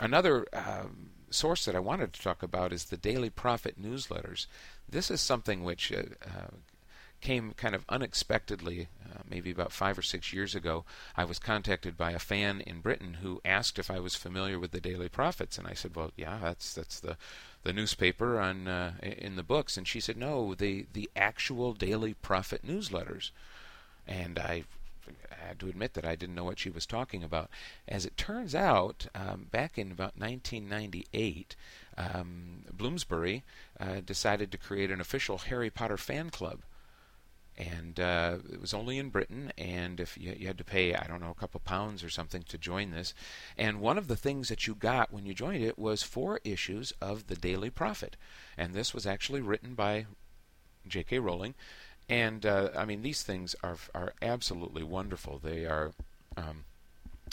Another 0.00 0.46
um, 0.52 1.10
source 1.30 1.64
that 1.64 1.76
I 1.76 1.80
wanted 1.80 2.12
to 2.12 2.22
talk 2.22 2.42
about 2.42 2.72
is 2.72 2.86
the 2.86 2.96
Daily 2.96 3.30
Prophet 3.30 3.80
newsletters. 3.80 4.46
This 4.88 5.10
is 5.10 5.20
something 5.20 5.62
which 5.62 5.92
uh, 5.92 6.02
uh, 6.24 6.56
came 7.20 7.52
kind 7.52 7.74
of 7.74 7.84
unexpectedly, 7.88 8.88
uh, 9.04 9.20
maybe 9.28 9.50
about 9.50 9.72
five 9.72 9.98
or 9.98 10.02
six 10.02 10.32
years 10.32 10.54
ago. 10.54 10.84
I 11.16 11.24
was 11.24 11.38
contacted 11.38 11.96
by 11.96 12.10
a 12.12 12.18
fan 12.18 12.60
in 12.60 12.80
Britain 12.80 13.18
who 13.22 13.40
asked 13.44 13.78
if 13.78 13.90
I 13.90 13.98
was 13.98 14.14
familiar 14.14 14.58
with 14.58 14.72
the 14.72 14.80
Daily 14.80 15.08
Prophets, 15.08 15.58
and 15.58 15.66
I 15.66 15.74
said, 15.74 15.96
"Well, 15.96 16.12
yeah, 16.16 16.38
that's 16.42 16.74
that's 16.74 17.00
the 17.00 17.16
the 17.62 17.72
newspaper 17.72 18.38
on 18.38 18.68
uh, 18.68 18.92
in 19.02 19.36
the 19.36 19.42
books." 19.42 19.76
And 19.76 19.88
she 19.88 20.00
said, 20.00 20.16
"No, 20.16 20.54
the 20.54 20.86
the 20.92 21.10
actual 21.16 21.72
Daily 21.72 22.14
Prophet 22.14 22.62
newsletters." 22.66 23.30
And 24.06 24.38
I 24.38 24.64
I 25.30 25.48
had 25.48 25.58
to 25.60 25.68
admit 25.68 25.94
that 25.94 26.04
I 26.04 26.16
didn't 26.16 26.34
know 26.34 26.44
what 26.44 26.58
she 26.58 26.70
was 26.70 26.86
talking 26.86 27.22
about. 27.22 27.50
As 27.88 28.04
it 28.06 28.16
turns 28.16 28.54
out, 28.54 29.06
um, 29.14 29.46
back 29.50 29.78
in 29.78 29.90
about 29.90 30.18
1998, 30.18 31.56
um, 31.96 32.64
Bloomsbury 32.72 33.42
uh, 33.78 34.00
decided 34.04 34.50
to 34.52 34.58
create 34.58 34.90
an 34.90 35.00
official 35.00 35.38
Harry 35.38 35.70
Potter 35.70 35.96
fan 35.96 36.30
club. 36.30 36.60
And 37.56 38.00
uh, 38.00 38.38
it 38.52 38.60
was 38.60 38.74
only 38.74 38.98
in 38.98 39.10
Britain, 39.10 39.52
and 39.56 40.00
if 40.00 40.18
you, 40.18 40.34
you, 40.36 40.48
had 40.48 40.58
to 40.58 40.64
pay, 40.64 40.92
I 40.92 41.06
don't 41.06 41.20
know, 41.20 41.30
a 41.30 41.40
couple 41.40 41.60
pounds 41.60 42.02
or 42.02 42.10
something 42.10 42.42
to 42.48 42.58
join 42.58 42.90
this. 42.90 43.14
And 43.56 43.80
one 43.80 43.96
of 43.96 44.08
the 44.08 44.16
things 44.16 44.48
that 44.48 44.66
you 44.66 44.74
got 44.74 45.12
when 45.12 45.24
you 45.24 45.34
joined 45.34 45.62
it 45.62 45.78
was 45.78 46.02
four 46.02 46.40
issues 46.42 46.92
of 47.00 47.28
the 47.28 47.36
Daily 47.36 47.70
Prophet, 47.70 48.16
and 48.58 48.74
this 48.74 48.92
was 48.92 49.06
actually 49.06 49.40
written 49.40 49.74
by 49.74 50.06
J.K. 50.88 51.20
Rowling 51.20 51.54
and 52.08 52.44
uh, 52.44 52.70
I 52.76 52.84
mean 52.84 53.02
these 53.02 53.22
things 53.22 53.54
are 53.62 53.76
are 53.94 54.14
absolutely 54.22 54.82
wonderful. 54.82 55.38
They 55.42 55.64
are 55.64 55.92
um, 56.36 56.64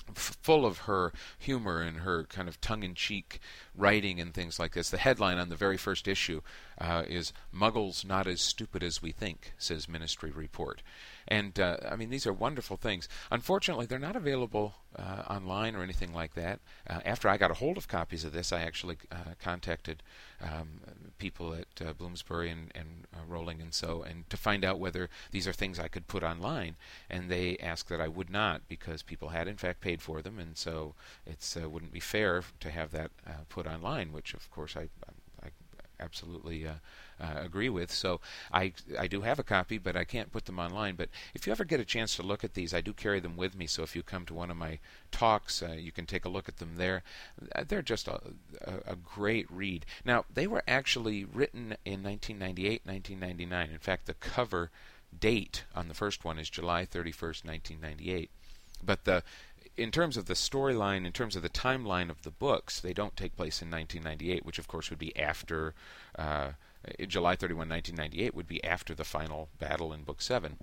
f- 0.10 0.38
full 0.42 0.66
of 0.66 0.80
her 0.80 1.12
humor 1.38 1.82
and 1.82 1.98
her 2.00 2.24
kind 2.26 2.48
of 2.48 2.62
tongue-in-cheek 2.62 3.40
writing 3.76 4.20
and 4.20 4.34
things 4.34 4.60
like 4.60 4.74
this. 4.74 4.90
The 4.90 4.98
headline 4.98 5.38
on 5.38 5.50
the 5.50 5.56
very 5.56 5.78
first 5.78 6.08
issue 6.08 6.42
uh, 6.80 7.04
is 7.08 7.34
"Muggles 7.54 8.06
not 8.06 8.28
as 8.28 8.42
stupid 8.42 8.84
as 8.84 9.02
we 9.02 9.12
think," 9.12 9.54
says 9.58 9.90
Ministry 9.90 10.32
Report. 10.32 10.82
And 11.28 11.60
uh, 11.60 11.78
I 11.90 11.96
mean, 11.96 12.10
these 12.10 12.28
are 12.28 12.34
wonderful 12.34 12.78
things. 12.78 13.08
Unfortunately, 13.30 13.86
they're 13.86 14.00
not 14.00 14.16
available 14.16 14.76
uh, 14.96 15.24
online 15.30 15.76
or 15.76 15.84
anything 15.84 16.14
like 16.14 16.34
that. 16.34 16.60
Uh, 16.90 17.00
after 17.06 17.30
I 17.30 17.38
got 17.38 17.52
a 17.52 17.56
hold 17.56 17.78
of 17.78 17.88
copies 17.88 18.24
of 18.24 18.34
this, 18.34 18.52
I 18.52 18.62
actually 18.62 18.98
uh, 19.12 19.36
contacted 19.42 20.04
um, 20.42 20.82
people 21.18 21.54
at 21.54 21.86
uh, 21.86 21.94
Bloomsbury 21.94 22.50
and, 22.50 22.72
and 22.76 23.06
Rowling 23.28 23.62
and 23.62 23.74
so, 23.74 24.02
and 24.02 24.30
to 24.30 24.38
find 24.38 24.66
out 24.66 24.80
whether 24.80 25.10
these 25.32 25.48
are 25.48 25.54
things 25.54 25.80
I 25.80 25.88
could 25.88 26.08
put 26.08 26.24
online. 26.24 26.76
And 27.10 27.30
they 27.30 27.58
asked 27.58 27.90
that 27.90 28.02
I 28.02 28.08
would 28.08 28.30
not 28.30 28.68
because 28.68 29.02
people 29.04 29.30
had 29.30 29.48
in 29.48 29.58
fact 29.58 29.82
paid 29.82 30.02
for 30.02 30.22
them, 30.22 30.40
and 30.40 30.58
so 30.58 30.96
it 31.26 31.72
wouldn't 31.72 31.94
be 31.94 32.00
fair 32.00 32.44
to 32.60 32.72
have 32.72 32.92
that 32.92 33.12
put 33.48 33.68
online. 33.68 34.12
Which, 34.12 34.34
of 34.34 34.50
course, 34.52 34.76
I, 34.76 34.90
I 35.42 35.50
absolutely 36.02 36.68
uh, 36.68 36.74
agree 37.22 37.70
with. 37.70 37.92
So 37.92 38.20
I 38.52 38.74
I 38.98 39.08
do 39.08 39.22
have 39.22 39.40
a 39.40 39.44
copy, 39.44 39.78
but 39.78 39.96
I 39.96 40.04
can't 40.04 40.32
put 40.32 40.46
them 40.46 40.60
online. 40.60 40.96
But 40.96 41.10
if 41.34 41.46
you 41.46 41.52
ever 41.52 41.64
get 41.64 41.80
a 41.80 41.86
chance 41.86 42.16
to 42.16 42.24
look 42.24 42.44
at 42.44 42.54
these, 42.54 42.74
I 42.74 42.82
do 42.82 42.94
carry 42.94 43.20
them 43.20 43.38
with 43.38 43.56
me. 43.56 43.68
So 43.68 43.84
if 43.84 43.96
you 43.96 44.04
come 44.04 44.26
to 44.26 44.34
one 44.34 44.52
of 44.52 44.58
my 44.58 44.80
talks, 45.12 45.62
uh, 45.62 45.74
you 45.74 45.92
can 45.92 46.06
take 46.06 46.26
a 46.26 46.30
look 46.30 46.50
at 46.50 46.58
them 46.58 46.76
there. 46.78 47.04
Uh, 47.56 47.64
they're 47.68 47.82
just 47.82 48.08
a, 48.08 48.20
a, 48.62 48.92
a 48.94 48.96
great 48.96 49.50
read. 49.52 49.86
Now 50.06 50.26
they 50.34 50.48
were 50.48 50.64
actually 50.68 51.26
written 51.26 51.76
in 51.86 52.04
1998, 52.04 52.82
1999. 52.86 53.70
In 53.72 53.80
fact, 53.80 54.06
the 54.06 54.14
cover 54.14 54.72
date 55.18 55.66
on 55.76 55.88
the 55.88 55.94
first 55.94 56.24
one 56.24 56.40
is 56.40 56.50
July 56.50 56.86
31st, 56.86 57.46
1998. 57.46 58.30
But 58.84 59.04
the 59.06 59.24
in 59.78 59.92
terms 59.92 60.18
of 60.18 60.26
the 60.26 60.34
storyline, 60.34 61.06
in 61.06 61.12
terms 61.12 61.36
of 61.36 61.42
the 61.42 61.50
timeline 61.50 62.10
of 62.10 62.22
the 62.24 62.32
books, 62.32 62.80
they 62.80 62.94
don't 62.94 63.16
take 63.16 63.36
place 63.36 63.62
in 63.62 63.72
1998, 63.72 64.46
which 64.46 64.60
of 64.60 64.68
course 64.68 64.90
would 64.90 65.00
be 65.00 65.18
after 65.18 65.74
uh, 66.18 66.52
July 67.08 67.36
31, 67.36 67.70
1998 67.70 68.36
would 68.36 68.48
be 68.48 68.64
after 68.64 68.94
the 68.94 69.04
final 69.04 69.50
battle 69.60 69.94
in 69.94 70.04
Book 70.04 70.22
7. 70.22 70.58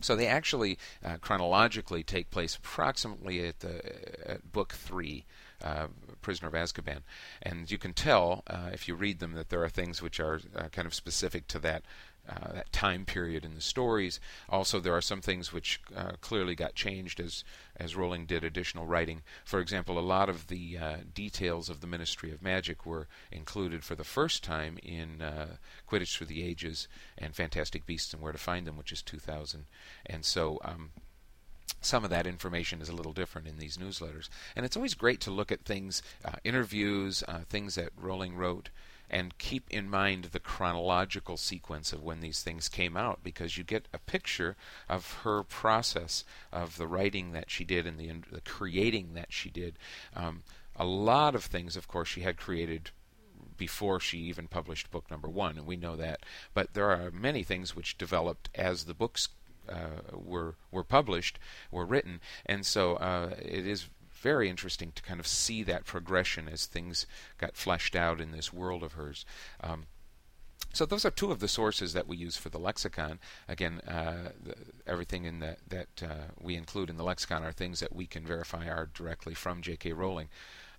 So 0.00 0.16
they 0.16 0.26
actually 0.26 0.78
uh, 1.04 1.18
chronologically 1.18 2.02
take 2.02 2.30
place 2.30 2.56
approximately 2.56 3.46
at 3.46 3.60
the 3.60 4.28
at 4.28 4.52
book 4.52 4.72
three, 4.72 5.24
uh, 5.62 5.86
Prisoner 6.20 6.48
of 6.48 6.54
Azkaban, 6.54 7.02
and 7.40 7.70
you 7.70 7.78
can 7.78 7.92
tell 7.92 8.42
uh, 8.48 8.70
if 8.72 8.88
you 8.88 8.96
read 8.96 9.20
them 9.20 9.34
that 9.34 9.50
there 9.50 9.62
are 9.62 9.68
things 9.68 10.02
which 10.02 10.18
are 10.18 10.40
uh, 10.56 10.68
kind 10.72 10.86
of 10.86 10.94
specific 10.94 11.46
to 11.48 11.58
that 11.60 11.84
uh, 12.28 12.52
that 12.52 12.72
time 12.72 13.04
period 13.04 13.44
in 13.44 13.54
the 13.54 13.60
stories. 13.60 14.18
Also, 14.48 14.80
there 14.80 14.94
are 14.94 15.02
some 15.02 15.20
things 15.20 15.52
which 15.52 15.80
uh, 15.94 16.12
clearly 16.20 16.54
got 16.54 16.74
changed 16.74 17.20
as 17.20 17.44
as 17.76 17.96
Rowling 17.96 18.24
did 18.24 18.44
additional 18.44 18.86
writing. 18.86 19.22
For 19.44 19.58
example, 19.60 19.98
a 19.98 20.00
lot 20.00 20.28
of 20.28 20.46
the 20.46 20.78
uh, 20.78 20.96
details 21.12 21.68
of 21.68 21.80
the 21.80 21.86
Ministry 21.86 22.30
of 22.32 22.40
Magic 22.40 22.86
were 22.86 23.08
included 23.32 23.84
for 23.84 23.94
the 23.94 24.04
first 24.04 24.44
time 24.44 24.78
in 24.82 25.20
uh, 25.20 25.56
Quidditch 25.88 26.16
Through 26.16 26.28
the 26.28 26.44
Ages 26.44 26.88
and 27.18 27.34
Fantastic 27.34 27.84
Beasts 27.84 28.12
and 28.12 28.22
Where 28.22 28.32
to 28.32 28.38
Find 28.38 28.66
Them, 28.66 28.76
which 28.76 28.92
is 28.92 29.02
2000. 29.02 29.66
And 30.06 30.24
so. 30.24 30.60
Um, 30.64 30.90
some 31.80 32.04
of 32.04 32.08
that 32.10 32.26
information 32.26 32.80
is 32.80 32.88
a 32.88 32.94
little 32.94 33.12
different 33.12 33.46
in 33.46 33.58
these 33.58 33.76
newsletters. 33.76 34.30
And 34.56 34.64
it's 34.64 34.76
always 34.76 34.94
great 34.94 35.20
to 35.20 35.30
look 35.30 35.52
at 35.52 35.66
things, 35.66 36.02
uh, 36.24 36.36
interviews, 36.42 37.22
things 37.50 37.74
that 37.74 37.90
Rowling 37.94 38.36
wrote 38.36 38.70
and 39.10 39.36
keep 39.38 39.68
in 39.70 39.88
mind 39.88 40.24
the 40.24 40.40
chronological 40.40 41.36
sequence 41.36 41.92
of 41.92 42.02
when 42.02 42.20
these 42.20 42.42
things 42.42 42.68
came 42.68 42.96
out 42.96 43.20
because 43.22 43.56
you 43.56 43.64
get 43.64 43.88
a 43.92 43.98
picture 43.98 44.56
of 44.88 45.20
her 45.24 45.42
process 45.42 46.24
of 46.52 46.76
the 46.76 46.86
writing 46.86 47.32
that 47.32 47.50
she 47.50 47.64
did 47.64 47.86
and 47.86 47.98
the, 47.98 48.10
the 48.32 48.40
creating 48.40 49.14
that 49.14 49.32
she 49.32 49.50
did. 49.50 49.78
Um, 50.14 50.42
a 50.76 50.84
lot 50.84 51.34
of 51.34 51.44
things, 51.44 51.76
of 51.76 51.86
course, 51.86 52.08
she 52.08 52.22
had 52.22 52.36
created 52.36 52.90
before 53.56 54.00
she 54.00 54.18
even 54.18 54.48
published 54.48 54.90
book 54.90 55.10
number 55.10 55.28
one, 55.28 55.56
and 55.56 55.66
we 55.66 55.76
know 55.76 55.96
that. 55.96 56.20
But 56.52 56.74
there 56.74 56.90
are 56.90 57.10
many 57.10 57.42
things 57.42 57.76
which 57.76 57.98
developed 57.98 58.48
as 58.54 58.84
the 58.84 58.94
books 58.94 59.28
uh, 59.68 60.00
were 60.12 60.56
were 60.70 60.84
published, 60.84 61.38
were 61.70 61.86
written, 61.86 62.20
and 62.44 62.66
so 62.66 62.96
uh, 62.96 63.34
it 63.38 63.66
is 63.66 63.88
very 64.24 64.48
interesting 64.48 64.90
to 64.94 65.02
kind 65.02 65.20
of 65.20 65.26
see 65.26 65.62
that 65.62 65.84
progression 65.84 66.48
as 66.48 66.64
things 66.64 67.06
got 67.36 67.54
fleshed 67.54 67.94
out 67.94 68.22
in 68.22 68.32
this 68.32 68.54
world 68.54 68.82
of 68.82 68.94
hers. 68.94 69.26
Um, 69.60 69.84
so 70.72 70.86
those 70.86 71.04
are 71.04 71.10
two 71.10 71.30
of 71.30 71.40
the 71.40 71.46
sources 71.46 71.92
that 71.92 72.08
we 72.08 72.16
use 72.16 72.34
for 72.34 72.48
the 72.48 72.58
lexicon. 72.58 73.20
Again, 73.46 73.82
uh, 73.86 74.30
the, 74.42 74.54
everything 74.86 75.26
in 75.26 75.40
that 75.40 75.58
that 75.68 76.02
uh, 76.02 76.32
we 76.40 76.56
include 76.56 76.88
in 76.88 76.96
the 76.96 77.04
lexicon 77.04 77.44
are 77.44 77.52
things 77.52 77.80
that 77.80 77.94
we 77.94 78.06
can 78.06 78.26
verify 78.26 78.66
are 78.66 78.88
directly 78.94 79.34
from 79.34 79.60
J.K. 79.60 79.92
Rowling. 79.92 80.30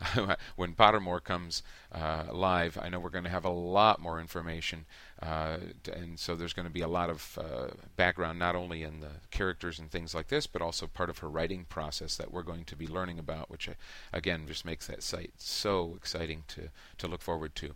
when 0.56 0.74
Pottermore 0.74 1.24
comes 1.24 1.64
uh, 1.92 2.26
live, 2.32 2.78
I 2.82 2.90
know 2.90 3.00
we're 3.00 3.10
going 3.10 3.24
to 3.24 3.30
have 3.30 3.46
a 3.46 3.50
lot 3.50 4.02
more 4.02 4.20
information, 4.20 4.86
uh, 5.22 5.58
and 5.94 6.20
so 6.20 6.36
there's 6.36 6.54
going 6.54 6.68
to 6.68 6.74
be 6.74 6.82
a 6.82 6.88
lot 6.88 7.10
of 7.10 7.40
uh, 7.42 7.68
background 7.96 8.40
not 8.40 8.56
only 8.56 8.84
in 8.84 9.00
the 9.00 9.12
characters 9.32 9.80
and 9.80 9.90
things 9.90 10.14
like 10.14 10.28
this, 10.28 10.48
but 10.48 10.62
also 10.62 10.88
part 10.88 11.10
of 11.10 11.20
her 11.20 11.30
writing 11.30 11.66
process 11.66 12.16
that 12.18 12.32
we're 12.32 12.44
going 12.44 12.66
to 12.66 12.76
be 12.76 12.88
learning 12.88 13.20
about, 13.20 13.50
which 13.50 13.70
uh, 13.70 13.74
again 14.12 14.46
just 14.48 14.66
makes 14.66 14.88
that 14.88 15.04
site 15.04 15.34
so 15.38 15.94
exciting 15.96 16.44
to 16.48 16.70
to 16.98 17.08
look 17.08 17.22
forward 17.22 17.56
to. 17.56 17.76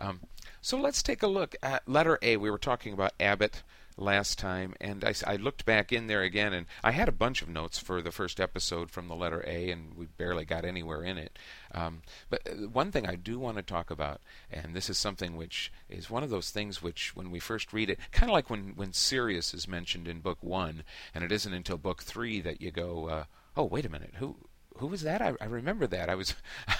Um, 0.00 0.20
so 0.60 0.76
let's 0.78 1.02
take 1.02 1.22
a 1.22 1.28
look 1.28 1.54
at 1.62 1.88
letter 1.88 2.18
A. 2.22 2.36
We 2.36 2.50
were 2.50 2.58
talking 2.58 2.92
about 2.92 3.12
Abbott 3.20 3.62
last 3.98 4.38
time, 4.38 4.74
and 4.80 5.04
I, 5.04 5.14
I, 5.26 5.36
looked 5.36 5.64
back 5.64 5.92
in 5.92 6.06
there 6.06 6.22
again, 6.22 6.52
and 6.52 6.66
I 6.82 6.92
had 6.92 7.08
a 7.08 7.12
bunch 7.12 7.42
of 7.42 7.48
notes 7.48 7.78
for 7.78 8.00
the 8.00 8.12
first 8.12 8.40
episode 8.40 8.90
from 8.90 9.08
the 9.08 9.16
letter 9.16 9.44
A, 9.46 9.70
and 9.70 9.96
we 9.96 10.06
barely 10.06 10.44
got 10.44 10.64
anywhere 10.64 11.02
in 11.02 11.18
it. 11.18 11.38
Um, 11.72 12.02
but 12.30 12.40
uh, 12.48 12.68
one 12.68 12.92
thing 12.92 13.06
I 13.06 13.16
do 13.16 13.38
want 13.38 13.56
to 13.56 13.62
talk 13.62 13.90
about, 13.90 14.20
and 14.50 14.74
this 14.74 14.88
is 14.88 14.98
something 14.98 15.36
which 15.36 15.72
is 15.88 16.08
one 16.08 16.22
of 16.22 16.30
those 16.30 16.50
things 16.50 16.82
which, 16.82 17.14
when 17.14 17.30
we 17.30 17.40
first 17.40 17.72
read 17.72 17.90
it, 17.90 17.98
kind 18.12 18.30
of 18.30 18.34
like 18.34 18.50
when 18.50 18.72
when 18.76 18.92
Sirius 18.92 19.52
is 19.52 19.68
mentioned 19.68 20.08
in 20.08 20.20
book 20.20 20.38
one, 20.40 20.84
and 21.14 21.24
it 21.24 21.32
isn't 21.32 21.52
until 21.52 21.76
book 21.76 22.02
three 22.02 22.40
that 22.40 22.60
you 22.60 22.70
go, 22.70 23.08
uh, 23.08 23.24
"Oh, 23.56 23.64
wait 23.64 23.86
a 23.86 23.90
minute, 23.90 24.14
who 24.16 24.36
who 24.78 24.86
was 24.86 25.02
that? 25.02 25.20
I, 25.20 25.34
I 25.40 25.46
remember 25.46 25.86
that. 25.88 26.08
I 26.08 26.14
was 26.14 26.34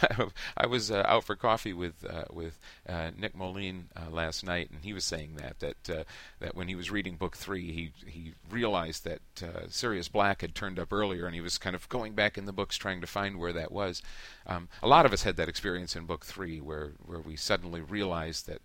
I 0.57 0.67
was 0.67 0.91
uh, 0.91 1.03
out 1.07 1.25
for 1.25 1.37
coffee 1.37 1.73
with 1.73 2.05
uh, 2.09 2.25
with 2.33 2.59
uh, 2.89 3.11
Nick 3.17 3.37
Moline 3.37 3.89
uh, 3.97 4.11
last 4.11 4.45
night, 4.45 4.71
and 4.71 4.83
he 4.83 4.93
was 4.93 5.05
saying 5.05 5.37
that 5.37 5.59
that 5.61 5.91
uh, 5.91 6.05
that 6.41 6.55
when 6.55 6.69
he 6.69 6.75
was 6.75 6.91
reading 6.91 7.17
book 7.17 7.37
three, 7.37 7.73
he 7.73 7.93
he 8.09 8.33
realized 8.51 9.05
that 9.05 9.21
uh, 9.43 9.67
Sirius 9.69 10.09
Black 10.09 10.41
had 10.41 10.55
turned 10.55 10.79
up 10.79 10.93
earlier, 10.93 11.27
and 11.27 11.35
he 11.35 11.41
was 11.41 11.59
kind 11.59 11.77
of 11.77 11.89
going 11.89 12.15
back 12.15 12.39
in 12.39 12.47
the 12.47 12.53
books 12.53 12.77
trying 12.77 13.01
to 13.01 13.07
find 13.07 13.39
where 13.39 13.53
that 13.53 13.73
was. 13.73 14.03
Um, 14.47 14.69
a 14.83 14.89
lot 14.89 15.07
of 15.07 15.13
us 15.13 15.25
had 15.25 15.37
that 15.37 15.49
experience 15.49 15.97
in 15.97 16.07
book 16.07 16.25
three, 16.25 16.61
where 16.61 16.93
where 17.05 17.21
we 17.21 17.37
suddenly 17.37 17.81
realized 17.81 18.47
that 18.47 18.61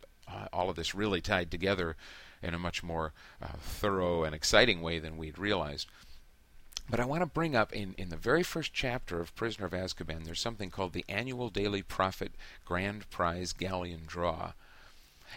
all 0.52 0.70
of 0.70 0.76
this 0.76 0.96
really 0.96 1.22
tied 1.22 1.52
together 1.52 1.96
in 2.42 2.54
a 2.54 2.60
much 2.60 2.82
more 2.82 3.14
thorough 3.60 4.24
and 4.24 4.34
exciting 4.34 4.82
way 4.82 5.00
than 5.00 5.18
we'd 5.18 5.38
realized. 5.38 5.88
But 6.90 7.00
I 7.00 7.06
want 7.06 7.22
to 7.22 7.28
bring 7.28 7.56
up 7.56 7.74
in, 7.74 7.96
in 7.98 8.10
the 8.10 8.18
very 8.18 8.44
first 8.44 8.74
chapter 8.74 9.20
of 9.20 9.36
Prisoner 9.36 9.66
of 9.66 9.72
Azkaban, 9.72 10.26
there's 10.26 10.42
something 10.42 10.70
called 10.70 10.94
the 10.94 11.06
Annual 11.08 11.50
Daily 11.50 11.82
Prophet 11.82 12.34
Grand 12.66 13.10
Prize 13.10 13.54
Galleon 13.54 14.02
Draw. 14.06 14.54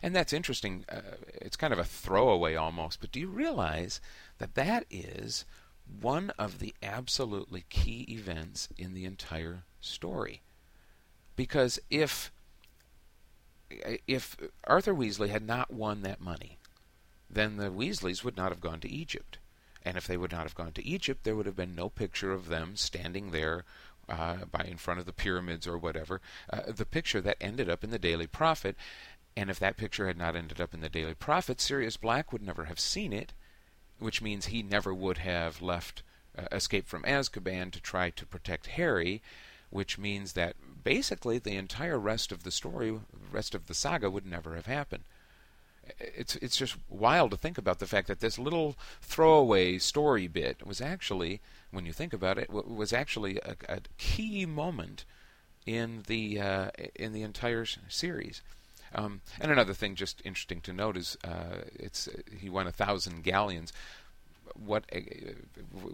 And 0.03 0.15
that's 0.15 0.33
interesting. 0.33 0.85
Uh, 0.89 1.01
it's 1.35 1.57
kind 1.57 1.73
of 1.73 1.79
a 1.79 1.85
throwaway 1.85 2.55
almost, 2.55 3.01
but 3.01 3.13
do 3.13 3.21
you 3.21 3.29
realize 3.29 4.01
that 4.39 4.55
that 4.55 4.85
is 4.91 5.45
one 6.01 6.31
of 6.39 6.59
the 6.59 6.75
absolutely 6.83 7.65
key 7.71 8.07
events 8.09 8.69
in 8.77 8.93
the 8.93 9.05
entire 9.05 9.63
story? 9.81 10.43
Because 11.37 11.79
if 11.91 12.31
if 14.07 14.37
Arthur 14.65 14.95
Weasley 14.95 15.29
had 15.29 15.47
not 15.47 15.73
won 15.73 16.03
that 16.03 16.21
money, 16.21 16.59
then 17.29 17.57
the 17.57 17.71
Weasleys 17.71 18.23
would 18.23 18.37
not 18.37 18.51
have 18.51 18.61
gone 18.61 18.79
to 18.81 18.89
Egypt. 18.89 19.39
And 19.87 19.97
if 19.97 20.09
they 20.09 20.17
would 20.17 20.33
not 20.33 20.43
have 20.43 20.57
gone 20.57 20.73
to 20.73 20.85
Egypt, 20.85 21.23
there 21.23 21.37
would 21.37 21.47
have 21.47 21.55
been 21.55 21.77
no 21.77 21.89
picture 21.89 22.33
of 22.33 22.49
them 22.49 22.75
standing 22.75 23.31
there 23.31 23.65
uh, 24.09 24.45
by 24.51 24.65
in 24.65 24.79
front 24.79 24.99
of 24.99 25.07
the 25.07 25.13
pyramids 25.13 25.65
or 25.65 25.79
whatever. 25.79 26.21
Uh, 26.53 26.73
the 26.73 26.85
picture 26.85 27.21
that 27.21 27.37
ended 27.41 27.71
up 27.71 27.85
in 27.85 27.91
the 27.91 27.99
Daily 27.99 28.27
Prophet, 28.27 28.75
and 29.37 29.49
if 29.49 29.61
that 29.61 29.77
picture 29.77 30.09
had 30.09 30.19
not 30.19 30.35
ended 30.35 30.61
up 30.61 30.75
in 30.75 30.81
the 30.81 30.89
Daily 30.89 31.15
Prophet, 31.15 31.61
Sirius 31.61 31.97
Black 31.97 32.33
would 32.33 32.43
never 32.43 32.65
have 32.65 32.81
seen 32.81 33.13
it, 33.13 33.33
which 34.01 34.21
means 34.21 34.47
he 34.47 34.61
never 34.61 34.93
would 34.93 35.19
have 35.19 35.63
left, 35.63 36.03
uh, 36.37 36.49
escaped 36.51 36.89
from 36.89 37.05
Azkaban 37.05 37.71
to 37.71 37.81
try 37.81 38.11
to 38.11 38.27
protect 38.27 38.67
Harry, 38.67 39.23
which 39.71 39.99
means 39.99 40.33
that 40.33 40.57
basically 40.83 41.39
the 41.39 41.55
entire 41.55 41.99
rest 41.99 42.33
of 42.33 42.43
the 42.43 42.51
story, 42.51 42.99
rest 43.31 43.55
of 43.55 43.69
the 43.69 43.75
saga, 43.75 44.11
would 44.11 44.27
never 44.27 44.57
have 44.57 44.67
happened 44.67 45.05
it's 45.99 46.37
it's 46.37 46.57
just 46.57 46.77
wild 46.89 47.31
to 47.31 47.37
think 47.37 47.59
about 47.59 47.79
the 47.79 47.87
fact 47.87 48.09
that 48.09 48.21
this 48.21 48.39
little 48.39 48.77
throwaway 49.01 49.79
story 49.79 50.27
bit 50.29 50.67
was 50.67 50.81
actually, 50.81 51.41
when 51.71 51.87
you 51.87 51.93
think 51.93 52.13
about 52.13 52.39
it, 52.39 52.51
was 52.51 52.93
actually 52.93 53.39
a, 53.39 53.57
a 53.69 53.81
key 53.99 54.47
moment 54.47 55.05
in 55.67 56.03
the 56.07 56.41
uh, 56.41 56.71
in 56.95 57.13
the 57.13 57.23
entire 57.23 57.67
series. 57.89 58.43
Um, 58.95 59.21
and 59.41 59.51
another 59.51 59.75
thing, 59.75 59.95
just 59.95 60.23
interesting 60.25 60.61
to 60.63 60.73
note, 60.73 60.97
is 60.97 61.19
uh, 61.25 61.63
it's 61.75 62.09
he 62.39 62.49
won 62.49 62.67
a 62.67 62.73
thousand 62.73 63.25
galleons. 63.25 63.73
What 64.55 64.85
uh, 64.95 65.01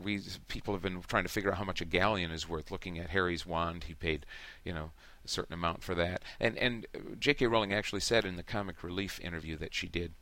we 0.02 0.20
people 0.48 0.74
have 0.74 0.82
been 0.82 1.02
trying 1.08 1.24
to 1.24 1.28
figure 1.28 1.50
out 1.50 1.58
how 1.58 1.64
much 1.64 1.80
a 1.80 1.86
galleon 1.86 2.30
is 2.30 2.48
worth. 2.48 2.70
Looking 2.70 2.98
at 2.98 3.10
Harry's 3.10 3.46
wand, 3.46 3.84
he 3.84 3.94
paid, 3.94 4.26
you 4.64 4.72
know, 4.72 4.90
a 5.24 5.28
certain 5.28 5.54
amount 5.54 5.82
for 5.82 5.94
that. 5.94 6.22
And 6.40 6.56
and 6.58 6.86
J.K. 7.18 7.46
Rowling 7.46 7.72
actually 7.72 8.00
said 8.00 8.24
in 8.24 8.36
the 8.36 8.42
Comic 8.42 8.82
Relief 8.82 9.20
interview 9.20 9.56
that 9.58 9.74
she 9.74 9.88
did 9.88 10.14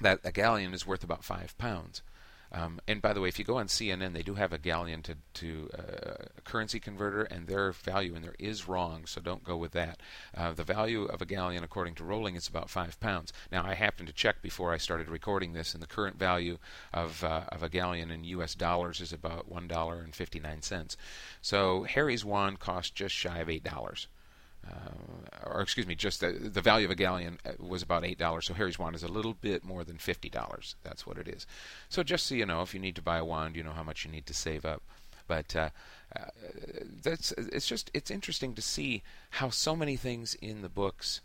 that 0.00 0.20
a 0.24 0.32
galleon 0.32 0.72
is 0.72 0.86
worth 0.86 1.04
about 1.04 1.24
five 1.24 1.56
pounds. 1.58 2.02
Um, 2.52 2.80
and 2.88 3.00
by 3.00 3.12
the 3.12 3.20
way, 3.20 3.28
if 3.28 3.38
you 3.38 3.44
go 3.44 3.58
on 3.58 3.68
CNN, 3.68 4.12
they 4.12 4.22
do 4.22 4.34
have 4.34 4.52
a 4.52 4.58
galleon 4.58 5.02
to, 5.02 5.16
to 5.34 5.70
uh, 5.78 6.24
currency 6.44 6.80
converter, 6.80 7.22
and 7.22 7.46
their 7.46 7.72
value 7.72 8.14
in 8.14 8.22
there 8.22 8.34
is 8.38 8.66
wrong, 8.66 9.06
so 9.06 9.20
don't 9.20 9.44
go 9.44 9.56
with 9.56 9.72
that. 9.72 10.00
Uh, 10.36 10.52
the 10.52 10.64
value 10.64 11.04
of 11.04 11.22
a 11.22 11.26
galleon, 11.26 11.62
according 11.62 11.94
to 11.96 12.04
Rowling, 12.04 12.34
is 12.34 12.48
about 12.48 12.68
five 12.68 12.98
pounds. 12.98 13.32
Now, 13.52 13.64
I 13.64 13.74
happened 13.74 14.08
to 14.08 14.14
check 14.14 14.42
before 14.42 14.72
I 14.72 14.78
started 14.78 15.08
recording 15.08 15.52
this, 15.52 15.74
and 15.74 15.82
the 15.82 15.86
current 15.86 16.18
value 16.18 16.58
of 16.92 17.22
uh, 17.22 17.44
of 17.50 17.62
a 17.62 17.68
galleon 17.68 18.10
in 18.10 18.24
U.S. 18.24 18.54
dollars 18.54 19.00
is 19.00 19.12
about 19.12 19.48
one 19.48 19.68
dollar 19.68 20.00
and 20.00 20.14
fifty 20.14 20.40
nine 20.40 20.62
cents. 20.62 20.96
So 21.40 21.84
Harry's 21.84 22.24
wand 22.24 22.58
cost 22.58 22.94
just 22.94 23.14
shy 23.14 23.38
of 23.38 23.48
eight 23.48 23.64
dollars. 23.64 24.08
Uh, 24.68 25.46
or 25.46 25.62
excuse 25.62 25.86
me, 25.86 25.94
just 25.94 26.20
the, 26.20 26.32
the 26.32 26.60
value 26.60 26.84
of 26.84 26.90
a 26.90 26.94
galleon 26.94 27.38
uh, 27.46 27.52
was 27.58 27.82
about 27.82 28.04
eight 28.04 28.18
dollars. 28.18 28.46
So 28.46 28.54
Harry's 28.54 28.78
wand 28.78 28.94
is 28.94 29.02
a 29.02 29.08
little 29.08 29.34
bit 29.34 29.64
more 29.64 29.84
than 29.84 29.98
fifty 29.98 30.28
dollars. 30.28 30.76
That's 30.82 31.06
what 31.06 31.18
it 31.18 31.28
is. 31.28 31.46
So 31.88 32.02
just 32.02 32.26
so 32.26 32.34
you 32.34 32.46
know, 32.46 32.62
if 32.62 32.74
you 32.74 32.80
need 32.80 32.96
to 32.96 33.02
buy 33.02 33.18
a 33.18 33.24
wand, 33.24 33.56
you 33.56 33.62
know 33.62 33.72
how 33.72 33.82
much 33.82 34.04
you 34.04 34.10
need 34.10 34.26
to 34.26 34.34
save 34.34 34.64
up. 34.64 34.82
But 35.26 35.56
uh, 35.56 35.70
uh, 36.14 36.24
that's 37.02 37.32
it's 37.32 37.66
just 37.66 37.90
it's 37.94 38.10
interesting 38.10 38.54
to 38.54 38.62
see 38.62 39.02
how 39.30 39.50
so 39.50 39.74
many 39.76 39.96
things 39.96 40.34
in 40.34 40.62
the 40.62 40.68
books 40.68 41.20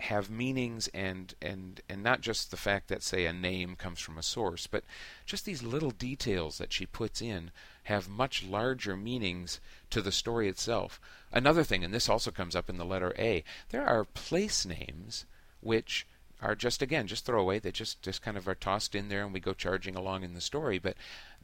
have 0.00 0.30
meanings 0.30 0.88
and 0.94 1.34
and 1.42 1.80
and 1.88 2.02
not 2.02 2.20
just 2.20 2.50
the 2.50 2.56
fact 2.56 2.88
that 2.88 3.02
say 3.02 3.26
a 3.26 3.32
name 3.32 3.76
comes 3.76 4.00
from 4.00 4.18
a 4.18 4.22
source, 4.22 4.66
but 4.66 4.84
just 5.26 5.44
these 5.44 5.62
little 5.62 5.90
details 5.90 6.58
that 6.58 6.72
she 6.72 6.86
puts 6.86 7.20
in 7.20 7.50
have 7.88 8.06
much 8.08 8.44
larger 8.44 8.96
meanings 8.96 9.60
to 9.88 10.02
the 10.02 10.12
story 10.12 10.46
itself. 10.46 11.00
Another 11.32 11.64
thing, 11.64 11.82
and 11.82 11.92
this 11.92 12.08
also 12.08 12.30
comes 12.30 12.54
up 12.54 12.68
in 12.68 12.76
the 12.76 12.84
letter 12.84 13.14
A, 13.18 13.42
there 13.70 13.86
are 13.86 14.04
place 14.04 14.66
names 14.66 15.24
which 15.60 16.06
are 16.40 16.54
just 16.54 16.82
again 16.82 17.06
just 17.06 17.24
throwaway. 17.24 17.58
They 17.58 17.72
just 17.72 18.02
just 18.02 18.22
kind 18.22 18.36
of 18.36 18.46
are 18.46 18.54
tossed 18.54 18.94
in 18.94 19.08
there, 19.08 19.24
and 19.24 19.32
we 19.32 19.40
go 19.40 19.54
charging 19.54 19.96
along 19.96 20.22
in 20.22 20.34
the 20.34 20.40
story. 20.40 20.78
But 20.78 20.96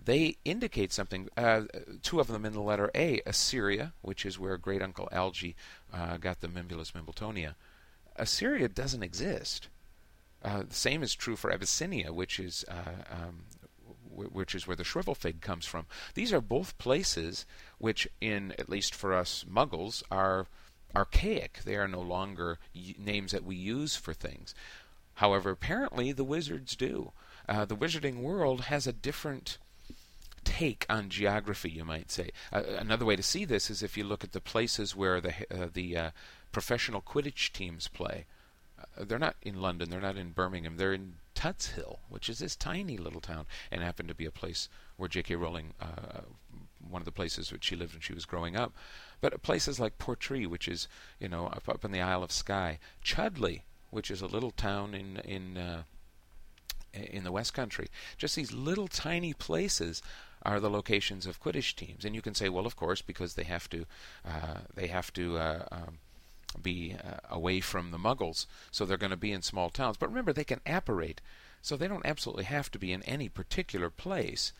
they 0.03 0.37
indicate 0.45 0.93
something. 0.93 1.29
Uh, 1.37 1.63
two 2.03 2.21
of 2.21 2.29
them 2.29 2.45
in 2.45 2.53
the 2.53 2.61
letter 2.61 2.91
A: 2.95 3.21
Assyria, 3.27 3.95
which 4.03 4.25
is 4.27 4.39
where 4.39 4.57
great 4.59 4.83
uncle 4.83 5.09
Algy 5.11 5.57
uh, 5.93 6.19
got 6.19 6.41
the 6.41 6.49
Mimbulus 6.49 6.93
mimbletonia. 6.93 7.55
Assyria 8.17 8.69
doesn't 8.69 9.03
exist. 9.03 9.69
Uh, 10.45 10.63
the 10.63 10.75
same 10.75 11.03
is 11.03 11.15
true 11.15 11.37
for 11.37 11.51
Abyssinia, 11.51 12.13
which 12.13 12.39
is 12.39 12.67
uh, 12.69 13.03
um, 13.11 13.45
which 14.15 14.55
is 14.55 14.67
where 14.67 14.77
the 14.77 14.85
shrivel 14.85 15.15
fig 15.15 15.41
comes 15.41 15.67
from. 15.67 15.87
These 16.15 16.33
are 16.33 16.41
both 16.41 16.79
places 16.79 17.47
which, 17.79 18.09
in 18.21 18.53
at 18.59 18.69
least 18.69 18.95
for 18.95 19.13
us 19.13 19.45
Muggles, 19.49 20.03
are 20.11 20.47
archaic. 20.95 21.61
They 21.65 21.77
are 21.77 21.89
no 21.89 22.01
longer 22.01 22.59
names 22.99 23.33
that 23.33 23.45
we 23.45 23.57
use 23.57 23.97
for 23.97 24.15
things. 24.15 24.55
However, 25.15 25.51
apparently 25.51 26.13
the 26.13 26.25
wizards 26.25 26.77
do. 26.77 27.13
Uh, 27.49 27.65
the 27.65 27.77
wizarding 27.77 28.21
world 28.21 28.63
has 28.63 28.87
a 28.87 28.93
different 28.93 29.59
take 30.45 30.87
on 30.89 31.09
geography, 31.09 31.71
you 31.71 31.85
might 31.85 32.11
say. 32.11 32.31
Uh, 32.53 32.63
another 32.79 33.05
way 33.05 33.17
to 33.17 33.23
see 33.23 33.45
this 33.45 33.71
is 33.71 33.83
if 33.83 33.97
you 33.97 34.05
look 34.05 34.25
at 34.25 34.33
the 34.33 34.41
places 34.41 34.95
where 34.97 35.21
the 35.21 35.35
uh, 35.51 35.69
the 35.73 35.97
uh, 35.97 36.11
professional 36.53 37.03
Quidditch 37.03 37.53
teams 37.53 37.89
play. 37.89 38.27
Uh, 38.79 39.05
they're 39.05 39.19
not 39.19 39.37
in 39.43 39.61
London. 39.61 39.91
They're 39.91 40.01
not 40.01 40.17
in 40.17 40.31
Birmingham. 40.31 40.77
They're 40.77 40.95
in 40.95 41.15
Tutshill, 41.35 41.99
which 42.09 42.29
is 42.29 42.39
this 42.39 42.57
tiny 42.57 42.97
little 42.97 43.21
town, 43.21 43.47
and 43.71 43.83
happened 43.83 44.09
to 44.09 44.15
be 44.15 44.27
a 44.27 44.31
place 44.31 44.69
where 44.97 45.09
J.K. 45.09 45.37
Rowling, 45.37 45.75
uh, 45.81 46.23
one 46.89 47.01
of 47.01 47.07
the 47.07 47.13
places 47.13 47.53
which 47.53 47.65
she 47.65 47.77
lived 47.77 47.95
when 47.95 48.01
she 48.01 48.15
was 48.15 48.25
growing 48.25 48.57
up. 48.57 48.73
But 49.21 49.43
places 49.43 49.81
like 49.81 49.99
Portree, 49.99 50.47
which 50.47 50.69
is 50.69 50.89
you 51.19 51.29
know 51.29 51.47
up, 51.47 51.69
up 51.69 51.85
in 51.85 51.93
the 51.93 52.01
Isle 52.01 52.23
of 52.23 52.33
Skye, 52.33 52.79
Chudley, 53.03 53.63
which 53.91 54.11
is 54.11 54.23
a 54.23 54.27
little 54.27 54.51
town 54.51 54.95
in 54.95 55.17
in 55.19 55.57
uh, 55.57 55.83
in 56.93 57.25
the 57.25 57.33
West 57.33 57.55
Country, 57.55 57.89
just 58.17 58.37
these 58.37 58.53
little 58.53 58.89
tiny 58.89 59.33
places 59.33 60.03
are 60.43 60.61
the 60.61 60.71
locations 60.71 61.27
of 61.27 61.41
Quidditch 61.41 61.75
teams. 61.75 62.05
And 62.05 62.15
you 62.15 62.23
can 62.23 62.35
say, 62.35 62.49
well, 62.49 62.67
of 62.67 62.77
course, 62.77 63.03
because 63.03 63.35
they 63.35 63.45
have 63.45 63.69
to 63.71 63.87
uh, 64.25 64.59
they 64.75 64.87
have 64.89 65.13
to 65.15 65.39
uh, 65.39 65.65
um, 65.73 65.99
be 66.63 66.95
uh, 66.95 67.19
away 67.29 67.61
from 67.61 67.91
the 67.91 67.99
Muggles, 67.99 68.47
so 68.71 68.85
they're 68.85 68.97
going 68.97 69.11
to 69.11 69.17
be 69.17 69.33
in 69.33 69.43
small 69.43 69.71
towns. 69.71 69.97
But 69.97 70.09
remember, 70.09 70.33
they 70.33 70.45
can 70.45 70.61
apparate, 70.67 71.21
so 71.63 71.77
they 71.77 71.89
don't 71.89 72.07
absolutely 72.07 72.45
have 72.45 72.71
to 72.73 72.79
be 72.79 72.93
in 72.93 73.03
any 73.03 73.29
particular 73.29 73.91
place 73.91 74.53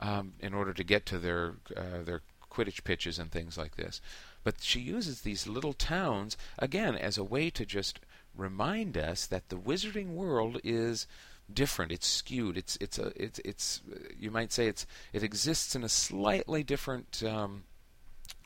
um, 0.00 0.34
in 0.40 0.54
order 0.54 0.72
to 0.72 0.84
get 0.84 1.06
to 1.06 1.18
their 1.18 1.54
uh, 1.76 2.02
their 2.04 2.22
Quidditch 2.50 2.84
pitches 2.84 3.18
and 3.18 3.30
things 3.30 3.56
like 3.56 3.76
this. 3.76 4.00
But 4.42 4.56
she 4.60 4.80
uses 4.80 5.20
these 5.20 5.46
little 5.46 5.72
towns 5.72 6.36
again 6.58 6.96
as 6.96 7.16
a 7.16 7.24
way 7.24 7.50
to 7.50 7.64
just 7.64 8.00
remind 8.36 8.96
us 8.96 9.26
that 9.26 9.48
the 9.48 9.56
wizarding 9.56 10.08
world 10.08 10.60
is 10.64 11.06
different. 11.52 11.92
It's 11.92 12.06
skewed. 12.06 12.56
It's 12.56 12.76
it's 12.80 12.98
a 12.98 13.12
it's 13.16 13.38
it's 13.44 13.82
you 14.18 14.30
might 14.30 14.52
say 14.52 14.66
it's 14.66 14.86
it 15.12 15.22
exists 15.22 15.74
in 15.74 15.84
a 15.84 15.88
slightly 15.88 16.62
different 16.62 17.22
um, 17.22 17.64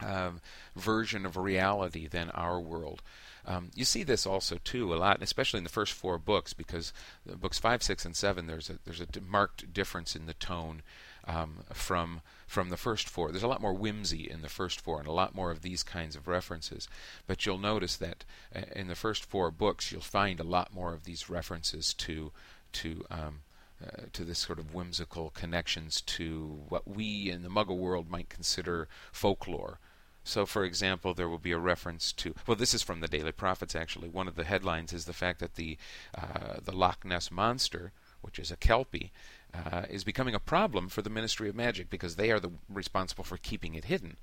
um, 0.00 0.40
version 0.76 1.26
of 1.26 1.36
reality 1.36 2.06
than 2.06 2.30
our 2.30 2.60
world. 2.60 3.02
Um, 3.46 3.70
you 3.74 3.84
see 3.84 4.02
this 4.02 4.26
also 4.26 4.58
too 4.64 4.94
a 4.94 4.96
lot, 4.96 5.22
especially 5.22 5.58
in 5.58 5.64
the 5.64 5.70
first 5.70 5.92
four 5.92 6.18
books, 6.18 6.52
because 6.54 6.92
books 7.26 7.58
five, 7.58 7.82
six, 7.82 8.04
and 8.04 8.16
seven 8.16 8.46
there's 8.46 8.70
a 8.70 8.78
there's 8.84 9.00
a 9.00 9.06
marked 9.20 9.72
difference 9.72 10.16
in 10.16 10.26
the 10.26 10.34
tone 10.34 10.82
um, 11.26 11.64
from 11.72 12.22
from 12.46 12.70
the 12.70 12.76
first 12.76 13.08
four. 13.08 13.30
There's 13.30 13.42
a 13.42 13.48
lot 13.48 13.60
more 13.60 13.74
whimsy 13.74 14.30
in 14.30 14.40
the 14.40 14.48
first 14.48 14.80
four, 14.80 14.98
and 14.98 15.06
a 15.06 15.12
lot 15.12 15.34
more 15.34 15.50
of 15.50 15.60
these 15.60 15.82
kinds 15.82 16.16
of 16.16 16.28
references. 16.28 16.88
But 17.26 17.44
you'll 17.44 17.58
notice 17.58 17.96
that 17.96 18.24
uh, 18.54 18.62
in 18.74 18.88
the 18.88 18.94
first 18.94 19.24
four 19.24 19.50
books, 19.50 19.92
you'll 19.92 20.00
find 20.00 20.40
a 20.40 20.44
lot 20.44 20.72
more 20.72 20.94
of 20.94 21.04
these 21.04 21.28
references 21.28 21.92
to 21.94 22.32
to 22.72 23.04
um, 23.10 23.40
uh, 23.84 24.04
to 24.12 24.24
this 24.24 24.38
sort 24.38 24.58
of 24.58 24.72
whimsical 24.72 25.30
connections 25.30 26.00
to 26.02 26.62
what 26.68 26.88
we 26.88 27.30
in 27.30 27.42
the 27.42 27.50
Muggle 27.50 27.76
world 27.76 28.10
might 28.10 28.28
consider 28.28 28.88
folklore. 29.12 29.78
So, 30.24 30.46
for 30.46 30.64
example, 30.64 31.12
there 31.12 31.28
will 31.28 31.38
be 31.38 31.52
a 31.52 31.58
reference 31.58 32.10
to. 32.14 32.34
Well, 32.46 32.56
this 32.56 32.72
is 32.72 32.82
from 32.82 33.00
the 33.00 33.08
Daily 33.08 33.32
Prophets. 33.32 33.76
Actually, 33.76 34.08
one 34.08 34.26
of 34.26 34.36
the 34.36 34.44
headlines 34.44 34.92
is 34.92 35.04
the 35.04 35.12
fact 35.12 35.38
that 35.40 35.56
the 35.56 35.76
uh, 36.16 36.60
the 36.64 36.72
Loch 36.72 37.04
Ness 37.04 37.30
monster, 37.30 37.92
which 38.22 38.38
is 38.38 38.50
a 38.50 38.56
kelpie, 38.56 39.12
uh, 39.52 39.82
is 39.90 40.02
becoming 40.02 40.34
a 40.34 40.40
problem 40.40 40.88
for 40.88 41.02
the 41.02 41.10
Ministry 41.10 41.48
of 41.50 41.54
Magic 41.54 41.90
because 41.90 42.16
they 42.16 42.30
are 42.30 42.40
the 42.40 42.52
responsible 42.68 43.24
for 43.24 43.36
keeping 43.36 43.74
it 43.74 43.84
hidden. 43.84 44.16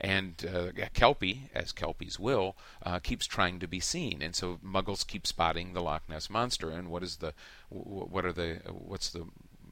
And 0.00 0.44
uh, 0.46 0.86
Kelpie, 0.94 1.50
as 1.52 1.72
Kelpies 1.72 2.20
will, 2.20 2.56
uh, 2.84 3.00
keeps 3.00 3.26
trying 3.26 3.58
to 3.58 3.66
be 3.66 3.80
seen, 3.80 4.22
and 4.22 4.34
so 4.34 4.58
Muggles 4.64 5.04
keep 5.04 5.26
spotting 5.26 5.72
the 5.72 5.82
Loch 5.82 6.08
Ness 6.08 6.30
monster. 6.30 6.70
And 6.70 6.88
what 6.88 7.02
is 7.02 7.16
the, 7.16 7.34
what 7.68 8.24
are 8.24 8.32
the, 8.32 8.60
what's 8.70 9.10
the 9.10 9.26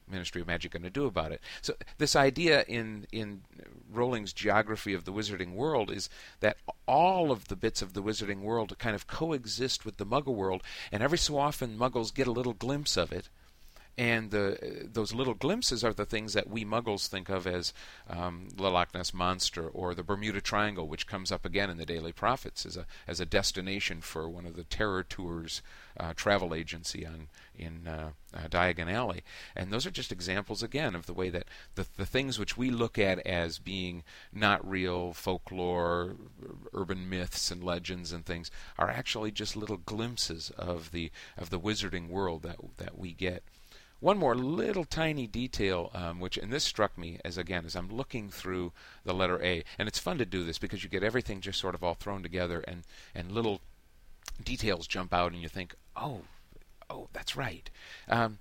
Ministry 0.09 0.41
of 0.41 0.47
Magic 0.47 0.71
going 0.71 0.83
to 0.83 0.89
do 0.89 1.05
about 1.05 1.31
it? 1.31 1.41
So 1.61 1.73
this 1.97 2.15
idea 2.15 2.63
in 2.67 3.07
in 3.11 3.41
Rowling's 3.91 4.33
geography 4.33 4.93
of 4.93 5.05
the 5.05 5.13
wizarding 5.13 5.53
world 5.53 5.91
is 5.91 6.09
that 6.39 6.57
all 6.87 7.31
of 7.31 7.47
the 7.47 7.55
bits 7.55 7.81
of 7.81 7.93
the 7.93 8.01
wizarding 8.01 8.41
world 8.41 8.77
kind 8.79 8.95
of 8.95 9.07
coexist 9.07 9.85
with 9.85 9.97
the 9.97 10.05
Muggle 10.05 10.35
world, 10.35 10.63
and 10.91 11.03
every 11.03 11.17
so 11.17 11.37
often 11.37 11.77
Muggles 11.77 12.13
get 12.13 12.27
a 12.27 12.31
little 12.31 12.53
glimpse 12.53 12.97
of 12.97 13.11
it, 13.11 13.29
and 13.97 14.29
the, 14.29 14.87
those 14.93 15.13
little 15.13 15.33
glimpses 15.33 15.83
are 15.83 15.93
the 15.93 16.05
things 16.05 16.33
that 16.33 16.47
we 16.47 16.63
Muggles 16.63 17.07
think 17.07 17.29
of 17.29 17.47
as 17.47 17.73
um, 18.07 18.49
the 18.55 18.69
Loch 18.69 18.93
Ness 18.93 19.11
monster 19.11 19.67
or 19.67 19.95
the 19.95 20.03
Bermuda 20.03 20.39
Triangle, 20.39 20.87
which 20.87 21.07
comes 21.07 21.31
up 21.31 21.45
again 21.45 21.71
in 21.71 21.77
the 21.77 21.85
Daily 21.85 22.11
Prophets 22.11 22.63
as 22.63 22.77
a 22.77 22.85
as 23.07 23.19
a 23.19 23.25
destination 23.25 24.01
for 24.01 24.29
one 24.29 24.45
of 24.45 24.55
the 24.55 24.63
Terror 24.63 25.01
Tours 25.01 25.63
uh, 25.99 26.13
travel 26.15 26.53
agency 26.53 27.07
on 27.07 27.29
in 27.57 27.87
uh, 27.87 28.11
uh, 28.35 28.47
Diagon 28.47 28.91
Alley. 28.91 29.23
And 29.55 29.71
those 29.71 29.87
are 29.87 29.91
just 29.91 30.11
examples 30.11 30.61
again 30.61 30.93
of 30.93 31.07
the 31.07 31.13
way 31.13 31.31
that 31.31 31.47
the 31.73 31.87
the 31.97 32.05
things 32.05 32.37
which 32.37 32.55
we 32.55 32.69
look 32.69 32.99
at 32.99 33.17
as 33.25 33.57
being 33.57 34.03
not 34.31 34.67
real 34.67 35.11
folklore, 35.13 36.15
urban 36.71 37.09
myths 37.09 37.49
and 37.49 37.63
legends 37.63 38.11
and 38.11 38.27
things 38.27 38.51
are 38.77 38.91
actually 38.91 39.31
just 39.31 39.55
little 39.55 39.77
glimpses 39.77 40.51
of 40.51 40.91
the 40.91 41.09
of 41.35 41.49
the 41.49 41.59
wizarding 41.59 42.09
world 42.09 42.43
that 42.43 42.57
that 42.77 42.95
we 42.97 43.13
get. 43.13 43.43
One 43.99 44.17
more 44.19 44.35
little 44.35 44.85
tiny 44.85 45.25
detail, 45.25 45.89
um, 45.93 46.19
which 46.19 46.37
and 46.37 46.53
this 46.53 46.63
struck 46.63 46.97
me 46.97 47.19
as 47.25 47.37
again 47.37 47.65
as 47.65 47.75
I'm 47.75 47.89
looking 47.89 48.29
through 48.29 48.71
the 49.03 49.13
letter 49.13 49.41
A, 49.43 49.63
and 49.79 49.87
it's 49.87 49.97
fun 49.97 50.19
to 50.19 50.25
do 50.25 50.43
this 50.43 50.59
because 50.59 50.83
you 50.83 50.89
get 50.89 51.03
everything 51.03 51.41
just 51.41 51.59
sort 51.59 51.73
of 51.73 51.83
all 51.83 51.95
thrown 51.95 52.21
together, 52.21 52.59
and 52.67 52.83
and 53.15 53.31
little 53.31 53.61
details 54.43 54.85
jump 54.85 55.13
out, 55.13 55.31
and 55.31 55.41
you 55.41 55.49
think, 55.49 55.73
oh, 55.95 56.21
oh, 56.89 57.07
that's 57.13 57.35
right. 57.35 57.69
Um, 58.07 58.37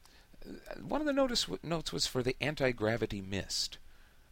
one 0.81 1.01
of 1.01 1.07
the 1.07 1.13
notice 1.13 1.47
notes 1.63 1.93
was 1.93 2.07
for 2.07 2.23
the 2.23 2.37
anti 2.41 2.73
gravity 2.73 3.23
mist 3.23 3.79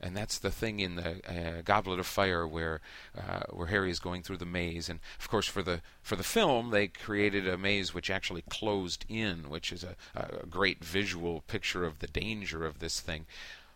and 0.00 0.16
that's 0.16 0.38
the 0.38 0.50
thing 0.50 0.80
in 0.80 0.96
the 0.96 1.20
uh, 1.26 1.62
Goblet 1.62 1.98
of 1.98 2.07
Fire 2.07 2.46
where 2.46 2.80
uh, 3.16 3.42
where 3.50 3.68
Harry 3.68 3.90
is 3.90 3.98
going 3.98 4.22
through 4.22 4.38
the 4.38 4.46
maze. 4.46 4.88
And 4.88 5.00
of 5.18 5.28
course, 5.28 5.46
for 5.46 5.62
the 5.62 5.80
for 6.02 6.16
the 6.16 6.22
film, 6.22 6.70
they 6.70 6.88
created 6.88 7.48
a 7.48 7.57
maze 7.57 7.94
which 7.94 8.11
actually 8.11 8.42
closed 8.42 9.04
in, 9.09 9.48
which 9.48 9.72
is 9.72 9.85
a, 9.85 9.96
a 10.14 10.46
great 10.46 10.85
visual 10.85 11.42
picture 11.46 11.85
of 11.85 12.00
the 12.00 12.07
danger 12.07 12.66
of 12.66 12.78
this 12.78 13.00
thing. 13.00 13.26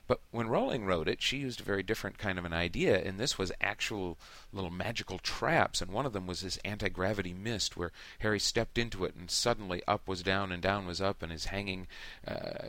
But 0.09 0.23
when 0.31 0.49
Rowling 0.49 0.87
wrote 0.87 1.07
it, 1.07 1.21
she 1.21 1.37
used 1.37 1.61
a 1.61 1.65
very 1.65 1.83
different 1.83 2.17
kind 2.17 2.39
of 2.39 2.47
an 2.47 2.53
idea, 2.55 2.99
and 2.99 3.21
this 3.21 3.37
was 3.37 3.53
actual 3.61 4.19
little 4.55 4.71
magical 4.71 5.19
traps. 5.19 5.83
And 5.83 5.93
one 5.93 6.07
of 6.07 6.15
them 6.15 6.27
was 6.27 6.41
this 6.41 6.57
anti 6.65 6.89
gravity 6.89 7.35
mist 7.35 7.77
where 7.77 7.93
Harry 8.21 8.41
stepped 8.41 8.79
into 8.79 9.05
it, 9.05 9.15
and 9.15 9.31
suddenly 9.31 9.83
up 9.87 10.09
was 10.09 10.23
down 10.23 10.51
and 10.51 10.63
down 10.63 10.87
was 10.87 11.03
up, 11.03 11.23
and 11.23 11.31
is 11.31 11.47
hanging 11.47 11.87
uh, 12.27 12.69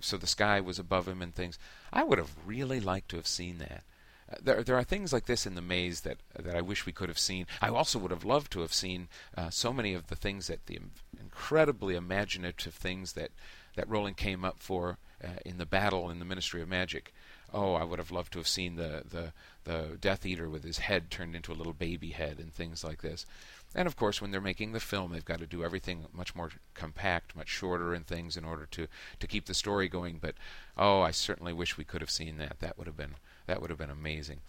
so 0.00 0.16
the 0.16 0.26
sky 0.26 0.58
was 0.58 0.78
above 0.78 1.06
him 1.06 1.20
and 1.20 1.34
things. 1.34 1.58
I 1.92 2.02
would 2.02 2.18
have 2.18 2.34
really 2.46 2.80
liked 2.80 3.10
to 3.10 3.16
have 3.16 3.26
seen 3.26 3.58
that. 3.58 3.84
Uh, 4.32 4.36
there, 4.42 4.62
there 4.62 4.76
are 4.76 4.84
things 4.84 5.12
like 5.12 5.26
this 5.26 5.44
in 5.44 5.56
the 5.56 5.60
maze 5.60 6.00
that 6.00 6.16
that 6.34 6.56
I 6.56 6.62
wish 6.62 6.86
we 6.86 6.92
could 6.92 7.10
have 7.10 7.18
seen. 7.18 7.46
I 7.60 7.68
also 7.68 7.98
would 7.98 8.10
have 8.10 8.24
loved 8.24 8.50
to 8.52 8.60
have 8.60 8.72
seen 8.72 9.08
uh, 9.36 9.50
so 9.50 9.74
many 9.74 9.92
of 9.92 10.06
the 10.06 10.16
things 10.16 10.46
that 10.46 10.64
the 10.64 10.78
incredibly 11.20 11.94
imaginative 11.94 12.72
things 12.72 13.12
that 13.12 13.32
that 13.76 13.86
Rowling 13.86 14.14
came 14.14 14.46
up 14.46 14.60
for 14.60 14.96
in 15.44 15.58
the 15.58 15.66
battle 15.66 16.10
in 16.10 16.18
the 16.18 16.24
Ministry 16.24 16.62
of 16.62 16.68
Magic. 16.68 17.12
Oh, 17.52 17.74
I 17.74 17.84
would 17.84 17.98
have 17.98 18.12
loved 18.12 18.32
to 18.34 18.38
have 18.38 18.48
seen 18.48 18.76
the, 18.76 19.02
the 19.08 19.32
the 19.64 19.98
Death 20.00 20.24
Eater 20.24 20.48
with 20.48 20.64
his 20.64 20.78
head 20.78 21.10
turned 21.10 21.34
into 21.34 21.52
a 21.52 21.54
little 21.54 21.72
baby 21.72 22.10
head 22.10 22.38
and 22.38 22.52
things 22.52 22.84
like 22.84 23.02
this. 23.02 23.26
And 23.74 23.86
of 23.86 23.96
course, 23.96 24.20
when 24.20 24.30
they're 24.30 24.40
making 24.40 24.72
the 24.72 24.80
film, 24.80 25.12
they've 25.12 25.24
got 25.24 25.38
to 25.38 25.46
do 25.46 25.64
everything 25.64 26.06
much 26.12 26.34
more 26.34 26.50
compact, 26.74 27.36
much 27.36 27.48
shorter, 27.48 27.92
and 27.92 28.06
things 28.06 28.36
in 28.36 28.44
order 28.44 28.66
to 28.72 28.86
to 29.18 29.26
keep 29.26 29.46
the 29.46 29.54
story 29.54 29.88
going. 29.88 30.18
But 30.20 30.34
oh, 30.76 31.00
I 31.00 31.10
certainly 31.10 31.52
wish 31.52 31.76
we 31.76 31.84
could 31.84 32.00
have 32.00 32.10
seen 32.10 32.38
that. 32.38 32.60
That 32.60 32.78
would 32.78 32.86
have 32.86 32.96
been 32.96 33.16
that 33.46 33.60
would 33.60 33.70
have 33.70 33.78
been 33.78 33.90
amazing. 33.90 34.40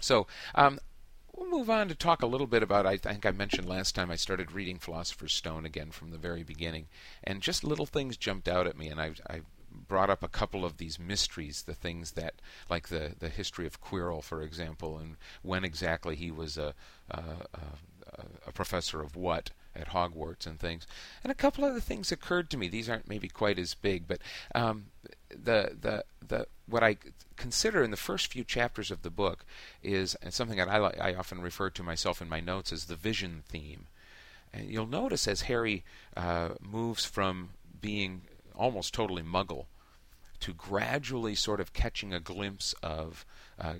So 0.00 0.26
um, 0.54 0.78
we'll 1.34 1.50
move 1.50 1.70
on 1.70 1.88
to 1.88 1.94
talk 1.94 2.22
a 2.22 2.26
little 2.26 2.46
bit 2.46 2.62
about. 2.62 2.86
I 2.86 2.96
think 2.96 3.26
I 3.26 3.30
mentioned 3.30 3.68
last 3.68 3.94
time 3.94 4.10
I 4.10 4.16
started 4.16 4.52
reading 4.52 4.78
Philosopher's 4.78 5.32
Stone 5.32 5.64
again 5.64 5.90
from 5.90 6.10
the 6.10 6.18
very 6.18 6.42
beginning, 6.42 6.86
and 7.24 7.40
just 7.40 7.64
little 7.64 7.86
things 7.86 8.16
jumped 8.16 8.48
out 8.48 8.66
at 8.66 8.76
me, 8.76 8.88
and 8.88 9.00
I, 9.00 9.12
I 9.28 9.40
brought 9.86 10.10
up 10.10 10.22
a 10.22 10.28
couple 10.28 10.64
of 10.64 10.78
these 10.78 10.98
mysteries, 10.98 11.62
the 11.62 11.74
things 11.74 12.12
that, 12.12 12.34
like 12.68 12.88
the 12.88 13.14
the 13.18 13.28
history 13.28 13.66
of 13.66 13.80
Quirrell, 13.80 14.22
for 14.22 14.42
example, 14.42 14.98
and 14.98 15.16
when 15.42 15.64
exactly 15.64 16.16
he 16.16 16.30
was 16.30 16.58
a 16.58 16.74
a, 17.10 17.22
a, 17.54 18.22
a 18.48 18.52
professor 18.52 19.00
of 19.00 19.16
what 19.16 19.50
at 19.74 19.88
Hogwarts 19.88 20.46
and 20.46 20.58
things. 20.58 20.86
And 21.22 21.30
a 21.30 21.34
couple 21.34 21.64
other 21.64 21.80
things 21.80 22.10
occurred 22.10 22.50
to 22.50 22.56
me. 22.56 22.68
These 22.68 22.88
aren't 22.88 23.08
maybe 23.08 23.28
quite 23.28 23.58
as 23.58 23.74
big, 23.74 24.08
but 24.08 24.20
um, 24.54 24.86
the 25.30 25.76
the 25.80 26.04
the 26.26 26.46
what 26.66 26.82
I 26.82 26.96
consider 27.36 27.82
in 27.82 27.90
the 27.90 27.96
first 27.96 28.32
few 28.32 28.44
chapters 28.44 28.90
of 28.90 29.02
the 29.02 29.10
book 29.10 29.44
is 29.82 30.16
something 30.30 30.58
that 30.58 30.68
I 30.68 31.10
I 31.10 31.14
often 31.14 31.40
refer 31.40 31.70
to 31.70 31.82
myself 31.82 32.20
in 32.20 32.28
my 32.28 32.40
notes 32.40 32.72
as 32.72 32.86
the 32.86 32.96
vision 32.96 33.42
theme. 33.48 33.86
And 34.52 34.70
you'll 34.70 34.86
notice 34.86 35.28
as 35.28 35.42
Harry 35.42 35.84
uh, 36.16 36.50
moves 36.60 37.04
from 37.04 37.50
being 37.80 38.22
almost 38.58 38.92
totally 38.92 39.22
Muggle 39.22 39.66
to 40.40 40.52
gradually 40.52 41.34
sort 41.34 41.60
of 41.60 41.72
catching 41.72 42.12
a 42.12 42.20
glimpse 42.20 42.74
of 42.82 43.26
uh, 43.58 43.74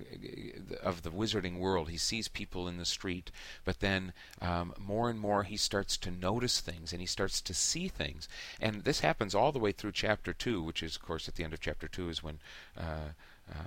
of 0.83 1.03
the 1.03 1.09
wizarding 1.09 1.57
world. 1.57 1.89
He 1.89 1.97
sees 1.97 2.27
people 2.27 2.67
in 2.67 2.77
the 2.77 2.85
street, 2.85 3.31
but 3.63 3.79
then 3.79 4.11
um, 4.41 4.73
more 4.77 5.09
and 5.09 5.19
more 5.19 5.43
he 5.43 5.55
starts 5.55 5.95
to 5.97 6.11
notice 6.11 6.59
things 6.59 6.91
and 6.91 6.99
he 6.99 7.07
starts 7.07 7.41
to 7.41 7.53
see 7.53 7.87
things. 7.87 8.27
And 8.59 8.83
this 8.83 8.99
happens 8.99 9.33
all 9.33 9.53
the 9.53 9.59
way 9.59 9.71
through 9.71 9.93
chapter 9.93 10.33
two, 10.33 10.61
which 10.61 10.83
is, 10.83 10.97
of 10.97 11.01
course, 11.01 11.29
at 11.29 11.35
the 11.35 11.43
end 11.43 11.53
of 11.53 11.61
chapter 11.61 11.87
two 11.87 12.09
is 12.09 12.23
when. 12.23 12.39
Uh, 12.77 13.13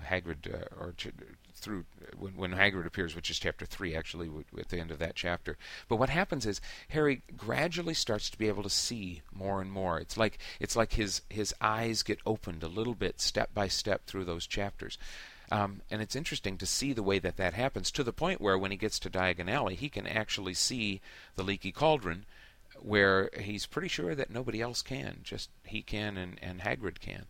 Hagrid, 0.09 0.53
uh, 0.53 0.66
or 0.79 0.95
through 1.55 1.85
when, 2.18 2.37
when 2.37 2.53
Hagrid 2.53 2.87
appears, 2.87 3.14
which 3.14 3.31
is 3.31 3.38
chapter 3.38 3.66
three, 3.66 3.95
actually, 3.95 4.27
w- 4.27 4.45
at 4.59 4.68
the 4.68 4.79
end 4.79 4.90
of 4.90 4.99
that 4.99 5.14
chapter. 5.14 5.57
But 5.88 5.97
what 5.97 6.11
happens 6.11 6.47
is 6.47 6.61
Harry 6.88 7.23
gradually 7.37 7.95
starts 7.95 8.31
to 8.31 8.38
be 8.38 8.49
able 8.49 8.62
to 8.62 8.71
see 8.71 9.23
more 9.33 9.61
and 9.61 9.71
more. 9.71 9.99
It's 9.99 10.16
like 10.16 10.38
it's 10.61 10.77
like 10.77 10.95
his 10.95 11.23
his 11.29 11.55
eyes 11.61 12.03
get 12.03 12.21
opened 12.27 12.62
a 12.62 12.68
little 12.68 12.95
bit, 12.95 13.21
step 13.21 13.55
by 13.55 13.68
step, 13.68 14.07
through 14.07 14.25
those 14.25 14.47
chapters. 14.47 14.99
Um, 15.51 15.83
and 15.90 16.01
it's 16.01 16.16
interesting 16.16 16.57
to 16.59 16.66
see 16.66 16.95
the 16.95 17.03
way 17.03 17.18
that 17.18 17.37
that 17.37 17.53
happens 17.53 17.90
to 17.90 18.03
the 18.03 18.12
point 18.12 18.40
where 18.40 18.57
when 18.57 18.71
he 18.71 18.77
gets 18.79 18.99
to 19.01 19.11
Diagon 19.11 19.51
Alley, 19.51 19.75
he 19.75 19.90
can 19.90 20.07
actually 20.07 20.55
see 20.55 21.03
the 21.37 21.42
leaky 21.42 21.73
cauldron 21.73 22.25
where 22.81 23.29
he's 23.38 23.66
pretty 23.66 23.88
sure 23.88 24.14
that 24.14 24.31
nobody 24.31 24.62
else 24.62 24.81
can. 24.81 25.21
Just 25.23 25.51
he 25.64 25.83
can 25.83 26.16
and, 26.16 26.38
and 26.42 26.61
Hagrid 26.61 27.01
can. 27.01 27.27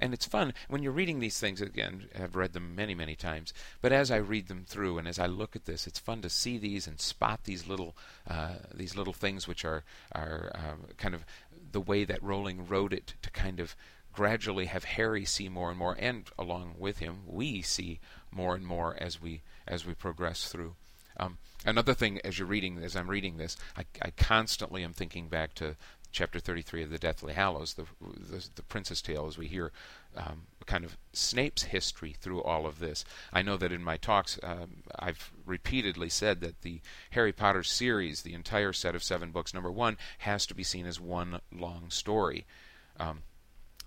And 0.00 0.12
it's 0.12 0.26
fun 0.26 0.54
when 0.68 0.82
you're 0.82 0.92
reading 0.92 1.20
these 1.20 1.38
things 1.38 1.60
again. 1.60 2.08
I've 2.20 2.34
read 2.34 2.52
them 2.52 2.74
many, 2.74 2.94
many 2.94 3.14
times, 3.14 3.54
but 3.80 3.92
as 3.92 4.10
I 4.10 4.16
read 4.16 4.48
them 4.48 4.64
through 4.66 4.98
and 4.98 5.06
as 5.06 5.18
I 5.18 5.26
look 5.26 5.54
at 5.54 5.66
this, 5.66 5.86
it's 5.86 6.00
fun 6.00 6.20
to 6.22 6.28
see 6.28 6.58
these 6.58 6.86
and 6.86 7.00
spot 7.00 7.44
these 7.44 7.68
little 7.68 7.94
uh, 8.28 8.56
these 8.74 8.96
little 8.96 9.12
things 9.12 9.46
which 9.46 9.64
are 9.64 9.84
are 10.12 10.50
um, 10.54 10.86
kind 10.98 11.14
of 11.14 11.24
the 11.70 11.80
way 11.80 12.04
that 12.04 12.22
Rowling 12.22 12.66
wrote 12.66 12.92
it 12.92 13.14
to 13.22 13.30
kind 13.30 13.60
of 13.60 13.76
gradually 14.14 14.66
have 14.66 14.84
Harry 14.84 15.24
see 15.24 15.48
more 15.48 15.70
and 15.70 15.78
more, 15.78 15.96
and 15.98 16.30
along 16.38 16.74
with 16.78 16.98
him, 16.98 17.20
we 17.26 17.62
see 17.62 18.00
more 18.30 18.54
and 18.54 18.66
more 18.66 18.96
as 19.00 19.20
we 19.20 19.42
as 19.66 19.84
we 19.84 19.94
progress 19.94 20.48
through. 20.48 20.74
Um, 21.16 21.38
another 21.64 21.94
thing, 21.94 22.20
as 22.24 22.38
you're 22.38 22.48
reading, 22.48 22.78
as 22.82 22.96
I'm 22.96 23.08
reading 23.10 23.36
this, 23.36 23.56
I, 23.76 23.84
I 24.02 24.10
constantly 24.10 24.82
am 24.82 24.92
thinking 24.92 25.28
back 25.28 25.54
to 25.54 25.76
chapter 26.14 26.38
33 26.38 26.84
of 26.84 26.90
the 26.90 26.98
Deathly 26.98 27.34
Hallows, 27.34 27.74
the 27.74 27.84
the, 28.00 28.48
the 28.54 28.62
Prince's 28.62 29.02
Tale, 29.02 29.26
as 29.26 29.36
we 29.36 29.48
hear 29.48 29.72
um, 30.16 30.46
kind 30.64 30.84
of 30.84 30.96
Snape's 31.12 31.64
history 31.64 32.14
through 32.18 32.42
all 32.42 32.66
of 32.66 32.78
this. 32.78 33.04
I 33.32 33.42
know 33.42 33.56
that 33.56 33.72
in 33.72 33.82
my 33.82 33.96
talks, 33.96 34.38
um, 34.42 34.84
I've 34.98 35.32
repeatedly 35.44 36.08
said 36.08 36.40
that 36.40 36.62
the 36.62 36.80
Harry 37.10 37.32
Potter 37.32 37.62
series, 37.62 38.22
the 38.22 38.34
entire 38.34 38.72
set 38.72 38.94
of 38.94 39.02
seven 39.02 39.30
books, 39.32 39.52
number 39.52 39.72
one, 39.72 39.98
has 40.18 40.46
to 40.46 40.54
be 40.54 40.62
seen 40.62 40.86
as 40.86 41.00
one 41.00 41.40
long 41.52 41.90
story. 41.90 42.46
Um, 42.98 43.24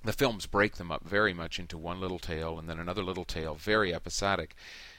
the 0.03 0.13
films 0.13 0.45
break 0.45 0.75
them 0.75 0.91
up 0.91 1.03
very 1.03 1.33
much 1.33 1.59
into 1.59 1.77
one 1.77 1.99
little 1.99 2.19
tale 2.19 2.59
and 2.59 2.69
then 2.69 2.79
another 2.79 3.03
little 3.03 3.25
tale, 3.25 3.55
very 3.55 3.93
episodic. 3.93 4.55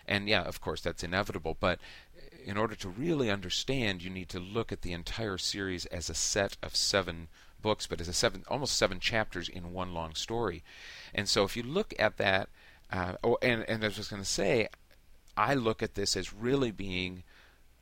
And 0.07 0.29
yeah, 0.29 0.43
of 0.43 0.61
course, 0.61 0.81
that's 0.81 1.05
inevitable. 1.05 1.57
But 1.61 1.79
in 2.45 2.57
order 2.57 2.75
to 2.77 2.89
really 2.89 3.31
understand, 3.31 4.03
you 4.03 4.11
need 4.11 4.29
to 4.31 4.39
look 4.39 4.73
at 4.73 4.83
the 4.83 4.93
entire 4.93 5.39
series 5.39 5.87
as 5.87 6.09
a 6.09 6.15
set 6.15 6.57
of 6.63 6.77
seven 6.77 7.29
books, 7.61 7.87
but 7.87 8.01
as 8.01 8.09
a 8.09 8.13
seven, 8.13 8.45
almost 8.49 8.77
seven 8.77 9.01
chapters 9.01 9.49
in 9.49 9.73
one 9.73 9.93
long 9.93 10.15
story. 10.15 10.63
And 11.15 11.29
so, 11.29 11.45
if 11.45 11.57
you 11.57 11.63
look 11.63 11.95
at 11.99 12.17
that, 12.19 12.49
uh, 12.93 13.15
oh, 13.25 13.39
and 13.43 13.65
and 13.69 13.83
I 13.83 13.89
was 13.89 13.97
just 13.97 14.11
going 14.11 14.23
to 14.23 14.29
say, 14.29 14.69
I 15.37 15.55
look 15.55 15.83
at 15.83 15.95
this 15.95 16.17
as 16.17 16.33
really 16.33 16.71
being 16.71 17.25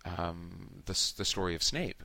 um, 0.05 0.83
the 0.87 1.13
the 1.17 1.25
story 1.25 1.55
of 1.55 1.63
Snape 1.63 2.03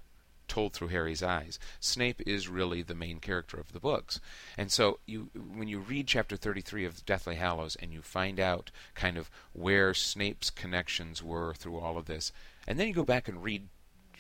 told 0.52 0.74
through 0.74 0.90
Harry's 0.90 1.24
eyes. 1.24 1.58
Snape 1.80 2.22
is 2.28 2.50
really 2.50 2.82
the 2.82 2.94
main 2.94 3.22
character 3.22 3.58
of 3.58 3.72
the 3.72 3.80
books. 3.80 4.20
And 4.58 4.70
so 4.70 5.00
you 5.06 5.30
when 5.34 5.70
you 5.70 5.80
read 5.80 6.08
chapter 6.08 6.36
33 6.36 6.84
of 6.84 7.06
Deathly 7.06 7.36
Hallows 7.36 7.78
and 7.78 7.94
you 7.94 8.02
find 8.02 8.38
out 8.38 8.70
kind 8.94 9.18
of 9.18 9.32
where 9.54 9.94
Snape's 9.94 10.50
connections 10.50 11.24
were 11.24 11.54
through 11.54 11.80
all 11.80 11.98
of 11.98 12.06
this, 12.06 12.34
and 12.68 12.78
then 12.78 12.90
you 12.90 12.94
go 12.94 13.06
back 13.06 13.30
and 13.30 13.42
read 13.42 13.70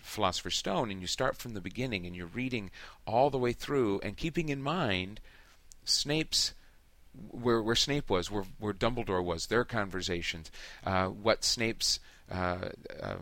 Philosopher's 0.01 0.55
Stone 0.55 0.89
and 0.89 1.01
you 1.01 1.07
start 1.07 1.35
from 1.35 1.53
the 1.53 1.59
beginning 1.59 2.05
and 2.05 2.15
you're 2.15 2.27
reading 2.27 2.71
all 3.05 3.29
the 3.29 3.37
way 3.37 3.51
through 3.51 3.99
and 4.01 4.15
keeping 4.15 4.47
in 4.47 4.61
mind 4.61 5.19
Snape's 5.83 6.53
where 7.29 7.61
where 7.61 7.75
Snape 7.75 8.09
was, 8.09 8.31
where 8.31 8.45
where 8.57 8.73
Dumbledore 8.73 9.21
was, 9.21 9.47
their 9.47 9.65
conversations, 9.65 10.49
uh, 10.85 11.07
what 11.07 11.43
Snape's 11.43 11.99
uh, 12.31 12.69
uh, 13.03 13.15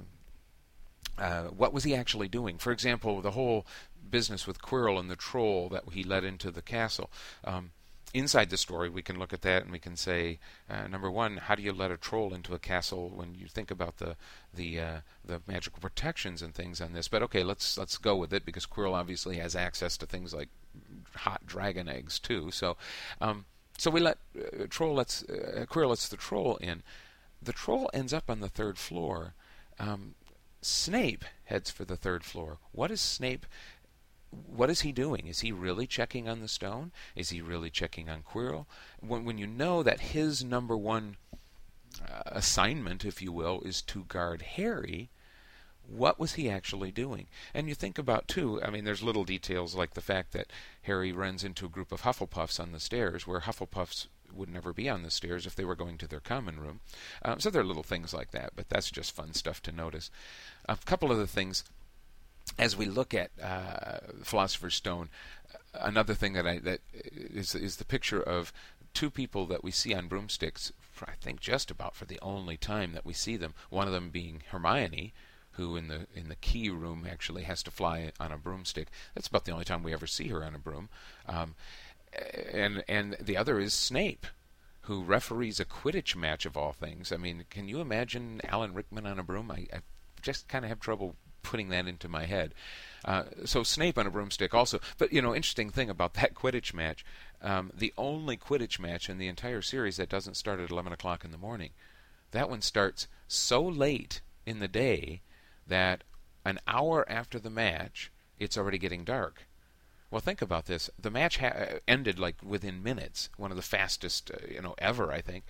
uh, 1.19 1.43
what 1.45 1.73
was 1.73 1.83
he 1.83 1.93
actually 1.93 2.27
doing? 2.27 2.57
For 2.57 2.71
example, 2.71 3.21
the 3.21 3.31
whole 3.31 3.65
business 4.09 4.47
with 4.47 4.61
Quirrell 4.61 4.99
and 4.99 5.09
the 5.09 5.15
troll 5.15 5.69
that 5.69 5.83
he 5.91 6.03
led 6.03 6.23
into 6.23 6.51
the 6.51 6.61
castle. 6.61 7.09
Um, 7.43 7.71
inside 8.13 8.49
the 8.49 8.57
story, 8.57 8.89
we 8.89 9.01
can 9.01 9.19
look 9.19 9.33
at 9.33 9.41
that 9.41 9.63
and 9.63 9.71
we 9.71 9.79
can 9.79 9.95
say, 9.95 10.39
uh, 10.69 10.87
number 10.87 11.11
one, 11.11 11.37
how 11.37 11.55
do 11.55 11.61
you 11.61 11.71
let 11.71 11.91
a 11.91 11.97
troll 11.97 12.33
into 12.33 12.53
a 12.53 12.59
castle 12.59 13.11
when 13.13 13.35
you 13.35 13.47
think 13.47 13.69
about 13.69 13.97
the 13.97 14.15
the 14.53 14.79
uh, 14.79 14.99
the 15.23 15.41
magical 15.47 15.79
protections 15.79 16.41
and 16.41 16.53
things 16.53 16.81
on 16.81 16.93
this? 16.93 17.07
But 17.07 17.23
okay, 17.23 17.43
let's 17.43 17.77
let's 17.77 17.97
go 17.97 18.15
with 18.15 18.33
it 18.33 18.45
because 18.45 18.65
Quirrell 18.65 18.93
obviously 18.93 19.37
has 19.37 19.55
access 19.55 19.97
to 19.97 20.05
things 20.05 20.33
like 20.33 20.49
hot 21.15 21.45
dragon 21.45 21.87
eggs 21.87 22.19
too. 22.19 22.51
So, 22.51 22.77
um, 23.21 23.45
so 23.77 23.91
we 23.91 23.99
let 23.99 24.17
uh, 24.37 24.65
troll 24.69 24.95
lets 24.95 25.23
uh, 25.23 25.65
Quirrell 25.69 25.89
lets 25.89 26.09
the 26.09 26.17
troll 26.17 26.57
in. 26.57 26.81
The 27.41 27.53
troll 27.53 27.89
ends 27.93 28.13
up 28.13 28.29
on 28.29 28.39
the 28.39 28.49
third 28.49 28.77
floor. 28.77 29.33
Um, 29.79 30.15
Snape 30.61 31.25
heads 31.45 31.69
for 31.71 31.85
the 31.85 31.95
third 31.95 32.23
floor. 32.23 32.57
What 32.71 32.91
is 32.91 33.01
Snape? 33.01 33.45
What 34.31 34.69
is 34.69 34.81
he 34.81 34.91
doing? 34.91 35.27
Is 35.27 35.39
he 35.39 35.51
really 35.51 35.87
checking 35.87 36.27
on 36.27 36.41
the 36.41 36.47
stone? 36.47 36.91
Is 37.15 37.29
he 37.29 37.41
really 37.41 37.69
checking 37.69 38.09
on 38.09 38.23
Quirrell? 38.23 38.65
When, 38.99 39.25
when 39.25 39.37
you 39.37 39.47
know 39.47 39.81
that 39.83 39.99
his 40.01 40.43
number 40.43 40.77
one 40.77 41.17
uh, 42.01 42.21
assignment, 42.27 43.05
if 43.05 43.21
you 43.21 43.31
will, 43.31 43.61
is 43.61 43.81
to 43.83 44.03
guard 44.03 44.41
Harry, 44.43 45.09
what 45.87 46.19
was 46.19 46.33
he 46.33 46.49
actually 46.49 46.91
doing? 46.91 47.27
And 47.53 47.67
you 47.67 47.73
think 47.73 47.97
about, 47.97 48.27
too, 48.27 48.61
I 48.61 48.69
mean, 48.69 48.83
there's 48.83 49.01
little 49.01 49.23
details 49.23 49.73
like 49.73 49.95
the 49.95 50.01
fact 50.01 50.33
that 50.33 50.51
Harry 50.83 51.11
runs 51.11 51.43
into 51.43 51.65
a 51.65 51.69
group 51.69 51.91
of 51.91 52.01
Hufflepuffs 52.01 52.59
on 52.59 52.71
the 52.71 52.79
stairs, 52.79 53.25
where 53.25 53.41
Hufflepuffs 53.41 54.07
would 54.33 54.49
never 54.49 54.73
be 54.73 54.89
on 54.89 55.03
the 55.03 55.11
stairs 55.11 55.45
if 55.45 55.55
they 55.55 55.65
were 55.65 55.75
going 55.75 55.97
to 55.97 56.07
their 56.07 56.19
common 56.19 56.59
room. 56.59 56.79
Um, 57.23 57.39
so 57.39 57.49
there 57.49 57.61
are 57.61 57.65
little 57.65 57.83
things 57.83 58.13
like 58.13 58.31
that, 58.31 58.51
but 58.55 58.69
that's 58.69 58.91
just 58.91 59.15
fun 59.15 59.33
stuff 59.33 59.61
to 59.63 59.71
notice. 59.71 60.09
A 60.67 60.77
couple 60.85 61.11
of 61.11 61.17
other 61.17 61.27
things 61.27 61.63
as 62.57 62.75
we 62.75 62.85
look 62.85 63.13
at 63.13 63.31
uh, 63.41 63.99
Philosopher's 64.23 64.75
Stone. 64.75 65.09
Another 65.73 66.13
thing 66.13 66.33
that 66.33 66.47
I 66.47 66.59
that 66.59 66.81
is 66.93 67.53
is 67.53 67.77
the 67.77 67.85
picture 67.85 68.21
of 68.21 68.51
two 68.93 69.09
people 69.09 69.45
that 69.47 69.63
we 69.63 69.71
see 69.71 69.93
on 69.93 70.07
broomsticks. 70.07 70.71
I 71.07 71.13
think 71.21 71.39
just 71.39 71.71
about 71.71 71.95
for 71.95 72.05
the 72.05 72.19
only 72.21 72.57
time 72.57 72.93
that 72.93 73.05
we 73.05 73.13
see 73.13 73.37
them. 73.37 73.53
One 73.69 73.87
of 73.87 73.93
them 73.93 74.09
being 74.09 74.43
Hermione, 74.49 75.13
who 75.51 75.75
in 75.75 75.87
the 75.87 76.07
in 76.15 76.29
the 76.29 76.35
key 76.35 76.69
room 76.69 77.07
actually 77.09 77.43
has 77.43 77.63
to 77.63 77.71
fly 77.71 78.11
on 78.19 78.31
a 78.31 78.37
broomstick. 78.37 78.87
That's 79.13 79.27
about 79.27 79.45
the 79.45 79.51
only 79.51 79.65
time 79.65 79.83
we 79.83 79.93
ever 79.93 80.07
see 80.07 80.29
her 80.29 80.43
on 80.43 80.55
a 80.55 80.59
broom. 80.59 80.89
Um, 81.27 81.55
and 82.51 82.83
and 82.87 83.15
the 83.19 83.37
other 83.37 83.59
is 83.59 83.73
Snape, 83.73 84.27
who 84.81 85.03
referees 85.03 85.59
a 85.59 85.65
Quidditch 85.65 86.15
match 86.15 86.45
of 86.45 86.57
all 86.57 86.71
things. 86.71 87.11
I 87.11 87.17
mean, 87.17 87.45
can 87.49 87.67
you 87.67 87.81
imagine 87.81 88.41
Alan 88.43 88.73
Rickman 88.73 89.05
on 89.05 89.19
a 89.19 89.23
broom? 89.23 89.51
I, 89.51 89.67
I 89.73 89.79
just 90.21 90.47
kind 90.47 90.65
of 90.65 90.69
have 90.69 90.79
trouble 90.79 91.15
putting 91.41 91.69
that 91.69 91.87
into 91.87 92.07
my 92.07 92.25
head. 92.25 92.53
Uh, 93.05 93.23
so 93.45 93.63
Snape 93.63 93.97
on 93.97 94.07
a 94.07 94.11
broomstick 94.11 94.53
also. 94.53 94.79
But 94.97 95.13
you 95.13 95.21
know, 95.21 95.35
interesting 95.35 95.69
thing 95.69 95.89
about 95.89 96.15
that 96.15 96.33
Quidditch 96.33 96.73
match, 96.73 97.05
um, 97.41 97.71
the 97.75 97.93
only 97.97 98.37
Quidditch 98.37 98.79
match 98.79 99.09
in 99.09 99.17
the 99.17 99.27
entire 99.27 99.61
series 99.61 99.97
that 99.97 100.09
doesn't 100.09 100.37
start 100.37 100.59
at 100.59 100.71
11 100.71 100.91
o'clock 100.93 101.23
in 101.23 101.31
the 101.31 101.37
morning. 101.37 101.71
That 102.31 102.49
one 102.49 102.61
starts 102.61 103.07
so 103.27 103.61
late 103.61 104.21
in 104.45 104.59
the 104.59 104.67
day 104.67 105.21
that 105.65 106.03
an 106.45 106.59
hour 106.67 107.09
after 107.09 107.39
the 107.39 107.49
match, 107.49 108.11
it's 108.37 108.57
already 108.57 108.77
getting 108.77 109.03
dark. 109.03 109.43
Well, 110.11 110.21
think 110.21 110.41
about 110.41 110.65
this. 110.65 110.89
The 110.99 111.11
match 111.11 111.37
ha- 111.37 111.79
ended 111.87 112.17
like 112.17 112.37
within 112.43 112.81
minutes, 112.81 113.29
one 113.37 113.51
of 113.51 113.57
the 113.57 113.63
fastest, 113.63 114.31
uh, 114.31 114.37
you 114.49 114.61
know, 114.61 114.75
ever. 114.77 115.11
I 115.11 115.21
think. 115.21 115.43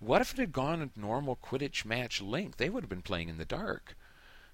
What 0.00 0.20
if 0.20 0.32
it 0.32 0.40
had 0.40 0.52
gone 0.52 0.82
a 0.82 0.98
normal 0.98 1.36
Quidditch 1.36 1.84
match 1.84 2.20
length? 2.20 2.58
They 2.58 2.68
would 2.68 2.82
have 2.82 2.90
been 2.90 3.02
playing 3.02 3.28
in 3.28 3.38
the 3.38 3.44
dark. 3.44 3.96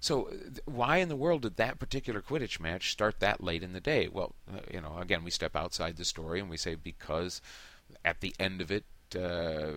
So, 0.01 0.27
uh, 0.27 0.31
th- 0.31 0.61
why 0.67 0.99
in 0.99 1.09
the 1.09 1.17
world 1.17 1.43
did 1.43 1.57
that 1.57 1.79
particular 1.79 2.21
Quidditch 2.21 2.61
match 2.61 2.93
start 2.93 3.21
that 3.21 3.43
late 3.43 3.63
in 3.63 3.73
the 3.73 3.81
day? 3.81 4.09
Well, 4.09 4.35
uh, 4.53 4.61
you 4.73 4.81
know, 4.81 4.99
again, 4.99 5.25
we 5.25 5.31
step 5.31 5.57
outside 5.57 5.97
the 5.97 6.05
story 6.05 6.39
and 6.41 6.51
we 6.51 6.57
say 6.57 6.75
because 6.75 7.41
at 8.05 8.21
the 8.21 8.35
end 8.39 8.61
of 8.61 8.71
it, 8.71 8.85
uh, 9.17 9.71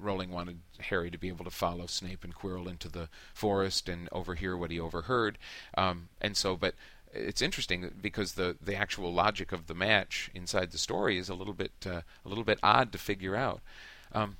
Rowling 0.00 0.30
wanted 0.30 0.60
Harry 0.78 1.10
to 1.10 1.18
be 1.18 1.28
able 1.28 1.44
to 1.44 1.50
follow 1.50 1.86
Snape 1.86 2.22
and 2.22 2.34
Quirrell 2.34 2.68
into 2.68 2.88
the 2.88 3.08
forest 3.34 3.88
and 3.88 4.08
overhear 4.12 4.56
what 4.56 4.70
he 4.70 4.78
overheard. 4.78 5.38
Um, 5.76 6.08
and 6.20 6.36
so, 6.36 6.56
but 6.56 6.74
it's 7.18 7.42
interesting 7.42 7.90
because 8.00 8.32
the 8.32 8.56
the 8.60 8.74
actual 8.74 9.12
logic 9.12 9.52
of 9.52 9.66
the 9.66 9.74
match 9.74 10.30
inside 10.34 10.70
the 10.70 10.78
story 10.78 11.18
is 11.18 11.28
a 11.28 11.34
little 11.34 11.54
bit 11.54 11.72
uh, 11.86 12.02
a 12.24 12.28
little 12.28 12.44
bit 12.44 12.58
odd 12.62 12.92
to 12.92 12.98
figure 12.98 13.36
out. 13.36 13.60
Um, 14.12 14.36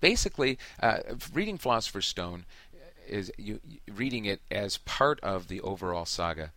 basically, 0.00 0.58
uh, 0.80 0.98
reading 1.32 1.58
Philosopher's 1.58 2.06
Stone 2.06 2.44
is 3.06 3.32
you, 3.38 3.60
reading 3.92 4.24
it 4.24 4.40
as 4.50 4.78
part 4.78 5.20
of 5.20 5.48
the 5.48 5.60
overall 5.60 6.04
saga. 6.04 6.52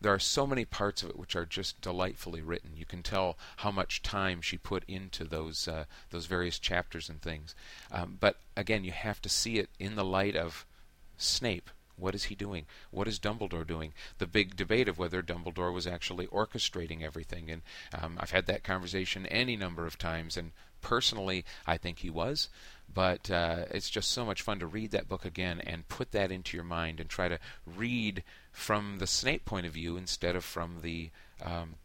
There 0.00 0.12
are 0.12 0.18
so 0.18 0.46
many 0.46 0.66
parts 0.66 1.02
of 1.02 1.10
it 1.10 1.18
which 1.18 1.34
are 1.34 1.46
just 1.46 1.80
delightfully 1.80 2.42
written. 2.42 2.76
You 2.76 2.84
can 2.84 3.02
tell 3.02 3.38
how 3.58 3.70
much 3.70 4.02
time 4.02 4.42
she 4.42 4.58
put 4.58 4.84
into 4.86 5.24
those 5.24 5.66
uh, 5.66 5.84
those 6.10 6.26
various 6.26 6.58
chapters 6.58 7.08
and 7.08 7.22
things. 7.22 7.54
Um, 7.90 8.18
but 8.20 8.40
again, 8.56 8.84
you 8.84 8.92
have 8.92 9.22
to 9.22 9.28
see 9.28 9.58
it 9.58 9.70
in 9.78 9.94
the 9.94 10.04
light 10.04 10.36
of 10.36 10.66
Snape. 11.16 11.70
What 11.96 12.14
is 12.14 12.24
he 12.24 12.34
doing? 12.34 12.66
What 12.90 13.08
is 13.08 13.18
Dumbledore 13.18 13.66
doing? 13.66 13.92
The 14.18 14.26
big 14.26 14.56
debate 14.56 14.88
of 14.88 14.98
whether 14.98 15.22
Dumbledore 15.22 15.72
was 15.72 15.86
actually 15.86 16.26
orchestrating 16.26 17.02
everything, 17.02 17.50
and 17.50 17.62
um, 17.96 18.18
I've 18.20 18.32
had 18.32 18.46
that 18.46 18.64
conversation 18.64 19.26
any 19.26 19.56
number 19.56 19.86
of 19.86 19.98
times. 19.98 20.36
And 20.36 20.52
personally, 20.80 21.44
I 21.66 21.76
think 21.76 22.00
he 22.00 22.10
was. 22.10 22.48
But 22.92 23.30
uh, 23.30 23.64
it's 23.70 23.90
just 23.90 24.12
so 24.12 24.24
much 24.24 24.42
fun 24.42 24.60
to 24.60 24.66
read 24.66 24.92
that 24.92 25.08
book 25.08 25.24
again 25.24 25.60
and 25.60 25.88
put 25.88 26.12
that 26.12 26.30
into 26.30 26.56
your 26.56 26.64
mind 26.64 27.00
and 27.00 27.08
try 27.08 27.28
to 27.28 27.40
read 27.66 28.22
from 28.52 28.98
the 28.98 29.06
Snape 29.06 29.44
point 29.44 29.66
of 29.66 29.72
view 29.72 29.96
instead 29.96 30.36
of 30.36 30.44
from 30.44 30.82
the 30.82 31.10
um, 31.42 31.76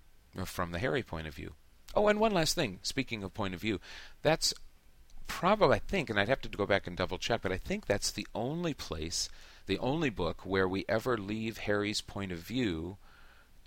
from 0.46 0.72
the 0.72 0.80
Harry 0.80 1.02
point 1.02 1.26
of 1.28 1.34
view. 1.34 1.54
Oh, 1.96 2.08
and 2.08 2.20
one 2.20 2.34
last 2.34 2.54
thing. 2.54 2.80
Speaking 2.84 3.24
of 3.24 3.34
point 3.34 3.56
of 3.56 3.62
view, 3.62 3.80
that's 4.22 4.54
probably 5.26 5.78
I 5.78 5.80
think, 5.80 6.10
and 6.10 6.20
I'd 6.20 6.30
have 6.30 6.42
to 6.42 6.50
go 6.50 6.66
back 6.66 6.86
and 6.86 6.96
double 6.96 7.18
check, 7.18 7.42
but 7.42 7.52
I 7.52 7.58
think 7.58 7.86
that's 7.86 8.12
the 8.12 8.28
only 8.36 8.74
place, 8.74 9.30
the 9.70 9.80
only 9.80 10.10
book 10.10 10.42
where 10.44 10.68
we 10.68 10.84
ever 10.90 11.16
leave 11.16 11.60
Harry's 11.60 12.02
point 12.02 12.32
of 12.32 12.40
view 12.40 12.98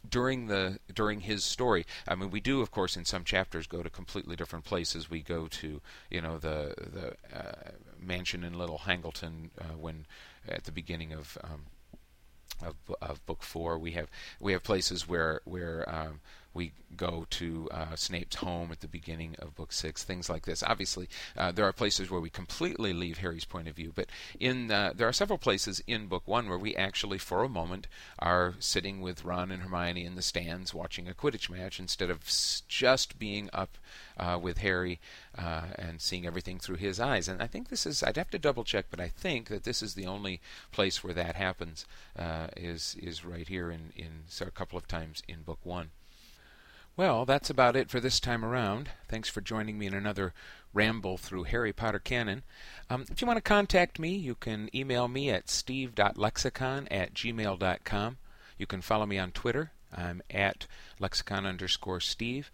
during 0.07 0.49
the 0.49 0.81
during 0.93 1.21
his 1.21 1.45
story. 1.45 1.87
I 2.09 2.17
mean, 2.17 2.29
we 2.33 2.41
do, 2.41 2.61
of 2.61 2.73
course, 2.73 2.97
in 2.97 3.05
some 3.05 3.23
chapters 3.23 3.69
go 3.69 3.85
to 3.85 3.89
completely 3.89 4.35
different 4.35 4.65
places. 4.65 5.09
We 5.09 5.23
go 5.23 5.47
to 5.47 5.81
you 6.11 6.21
know 6.21 6.39
the 6.39 6.75
the 6.77 7.15
uh, 7.33 7.71
mansion 8.01 8.43
in 8.43 8.59
Little 8.59 8.79
Hangleton 8.79 9.53
uh, 9.61 9.77
when 9.79 10.07
at 10.47 10.65
the 10.65 10.73
beginning 10.73 11.13
of. 11.13 11.39
Um, 11.43 11.67
of, 12.61 12.77
of 13.01 13.27
book 13.27 13.43
four, 13.43 13.77
we 13.77 13.93
have 13.93 14.09
we 14.39 14.53
have 14.53 14.63
places 14.63 15.09
where 15.09 15.41
where 15.45 15.85
um, 15.89 16.21
we 16.55 16.73
go 16.97 17.27
to 17.31 17.69
uh, 17.71 17.97
Snape's 17.97 18.37
home 18.37 18.71
at 18.71 18.81
the 18.81 18.89
beginning 18.89 19.35
of 19.39 19.55
book 19.55 19.73
six, 19.73 20.05
things 20.05 20.29
like 20.29 20.45
this. 20.45 20.63
Obviously, 20.63 21.09
uh, 21.37 21.51
there 21.53 21.65
are 21.65 21.73
places 21.73 22.11
where 22.11 22.21
we 22.21 22.31
completely 22.31 22.93
leave 22.93 23.19
Harry's 23.19 23.45
point 23.45 23.69
of 23.69 23.77
view, 23.77 23.93
but 23.95 24.09
in 24.39 24.71
uh, 24.71 24.93
there 24.95 25.09
are 25.09 25.13
several 25.13 25.39
places 25.39 25.83
in 25.87 26.07
book 26.07 26.27
one 26.27 26.49
where 26.49 26.59
we 26.59 26.77
actually, 26.77 27.19
for 27.19 27.43
a 27.43 27.49
moment, 27.49 27.87
are 28.19 28.55
sitting 28.59 29.01
with 29.01 29.25
Ron 29.25 29.51
and 29.51 29.63
Hermione 29.63 30.05
in 30.05 30.15
the 30.15 30.23
stands 30.23 30.75
watching 30.75 31.09
a 31.09 31.15
Quidditch 31.15 31.49
match 31.49 31.81
instead 31.81 32.11
of 32.11 32.21
just 32.69 33.19
being 33.19 33.49
up 33.53 33.79
uh, 34.17 34.39
with 34.41 34.59
Harry 34.59 35.01
uh, 35.37 35.69
and 35.77 36.01
seeing 36.01 36.27
everything 36.27 36.59
through 36.59 36.77
his 36.77 37.01
eyes. 37.01 37.29
And 37.29 37.43
I 37.43 37.47
think 37.47 37.69
this 37.69 37.87
is 37.87 38.03
I'd 38.03 38.17
have 38.17 38.31
to 38.31 38.39
double 38.39 38.65
check, 38.65 38.87
but 38.91 39.01
I 39.01 39.09
think 39.09 39.49
that 39.49 39.65
this 39.65 39.83
is 39.83 39.95
the 39.95 40.07
only 40.07 40.41
place 40.71 41.03
where 41.03 41.15
that 41.15 41.37
happens 41.37 41.87
uh, 42.19 42.49
is 42.57 42.97
is 43.01 43.25
right 43.25 43.49
here 43.49 43.71
in 43.71 43.93
in 43.97 44.25
so 44.29 44.47
a 44.47 44.51
couple 44.51 44.79
of 44.79 44.87
times 44.87 45.23
in 45.27 45.43
book 45.43 45.61
one. 45.65 45.91
Well, 46.95 47.25
that's 47.25 47.49
about 47.49 47.75
it 47.75 47.89
for 47.89 48.01
this 48.01 48.21
time 48.21 48.45
around. 48.45 48.91
Thanks 49.09 49.31
for 49.31 49.41
joining 49.41 49.79
me 49.79 49.87
in 49.87 49.95
another 49.95 50.35
ramble 50.75 51.17
through 51.17 51.45
Harry 51.45 51.73
Potter 51.73 51.99
canon. 51.99 52.43
Um, 52.91 53.07
if 53.11 53.23
you 53.23 53.27
want 53.27 53.39
to 53.39 53.43
contact 53.43 53.99
me, 53.99 54.15
you 54.15 54.35
can 54.35 54.69
email 54.75 55.09
me 55.09 55.31
at 55.31 55.49
steve.lexicon 55.49 56.89
at 56.91 57.15
gmail.com. 57.15 58.19
You 58.59 58.67
can 58.67 58.83
follow 58.83 59.07
me 59.07 59.19
on 59.19 59.33
Twitter. 59.33 59.73
I'm 59.97 60.21
at 60.31 60.67
lexicon 60.99 61.47
underscore 61.47 62.01
steve. 62.01 62.51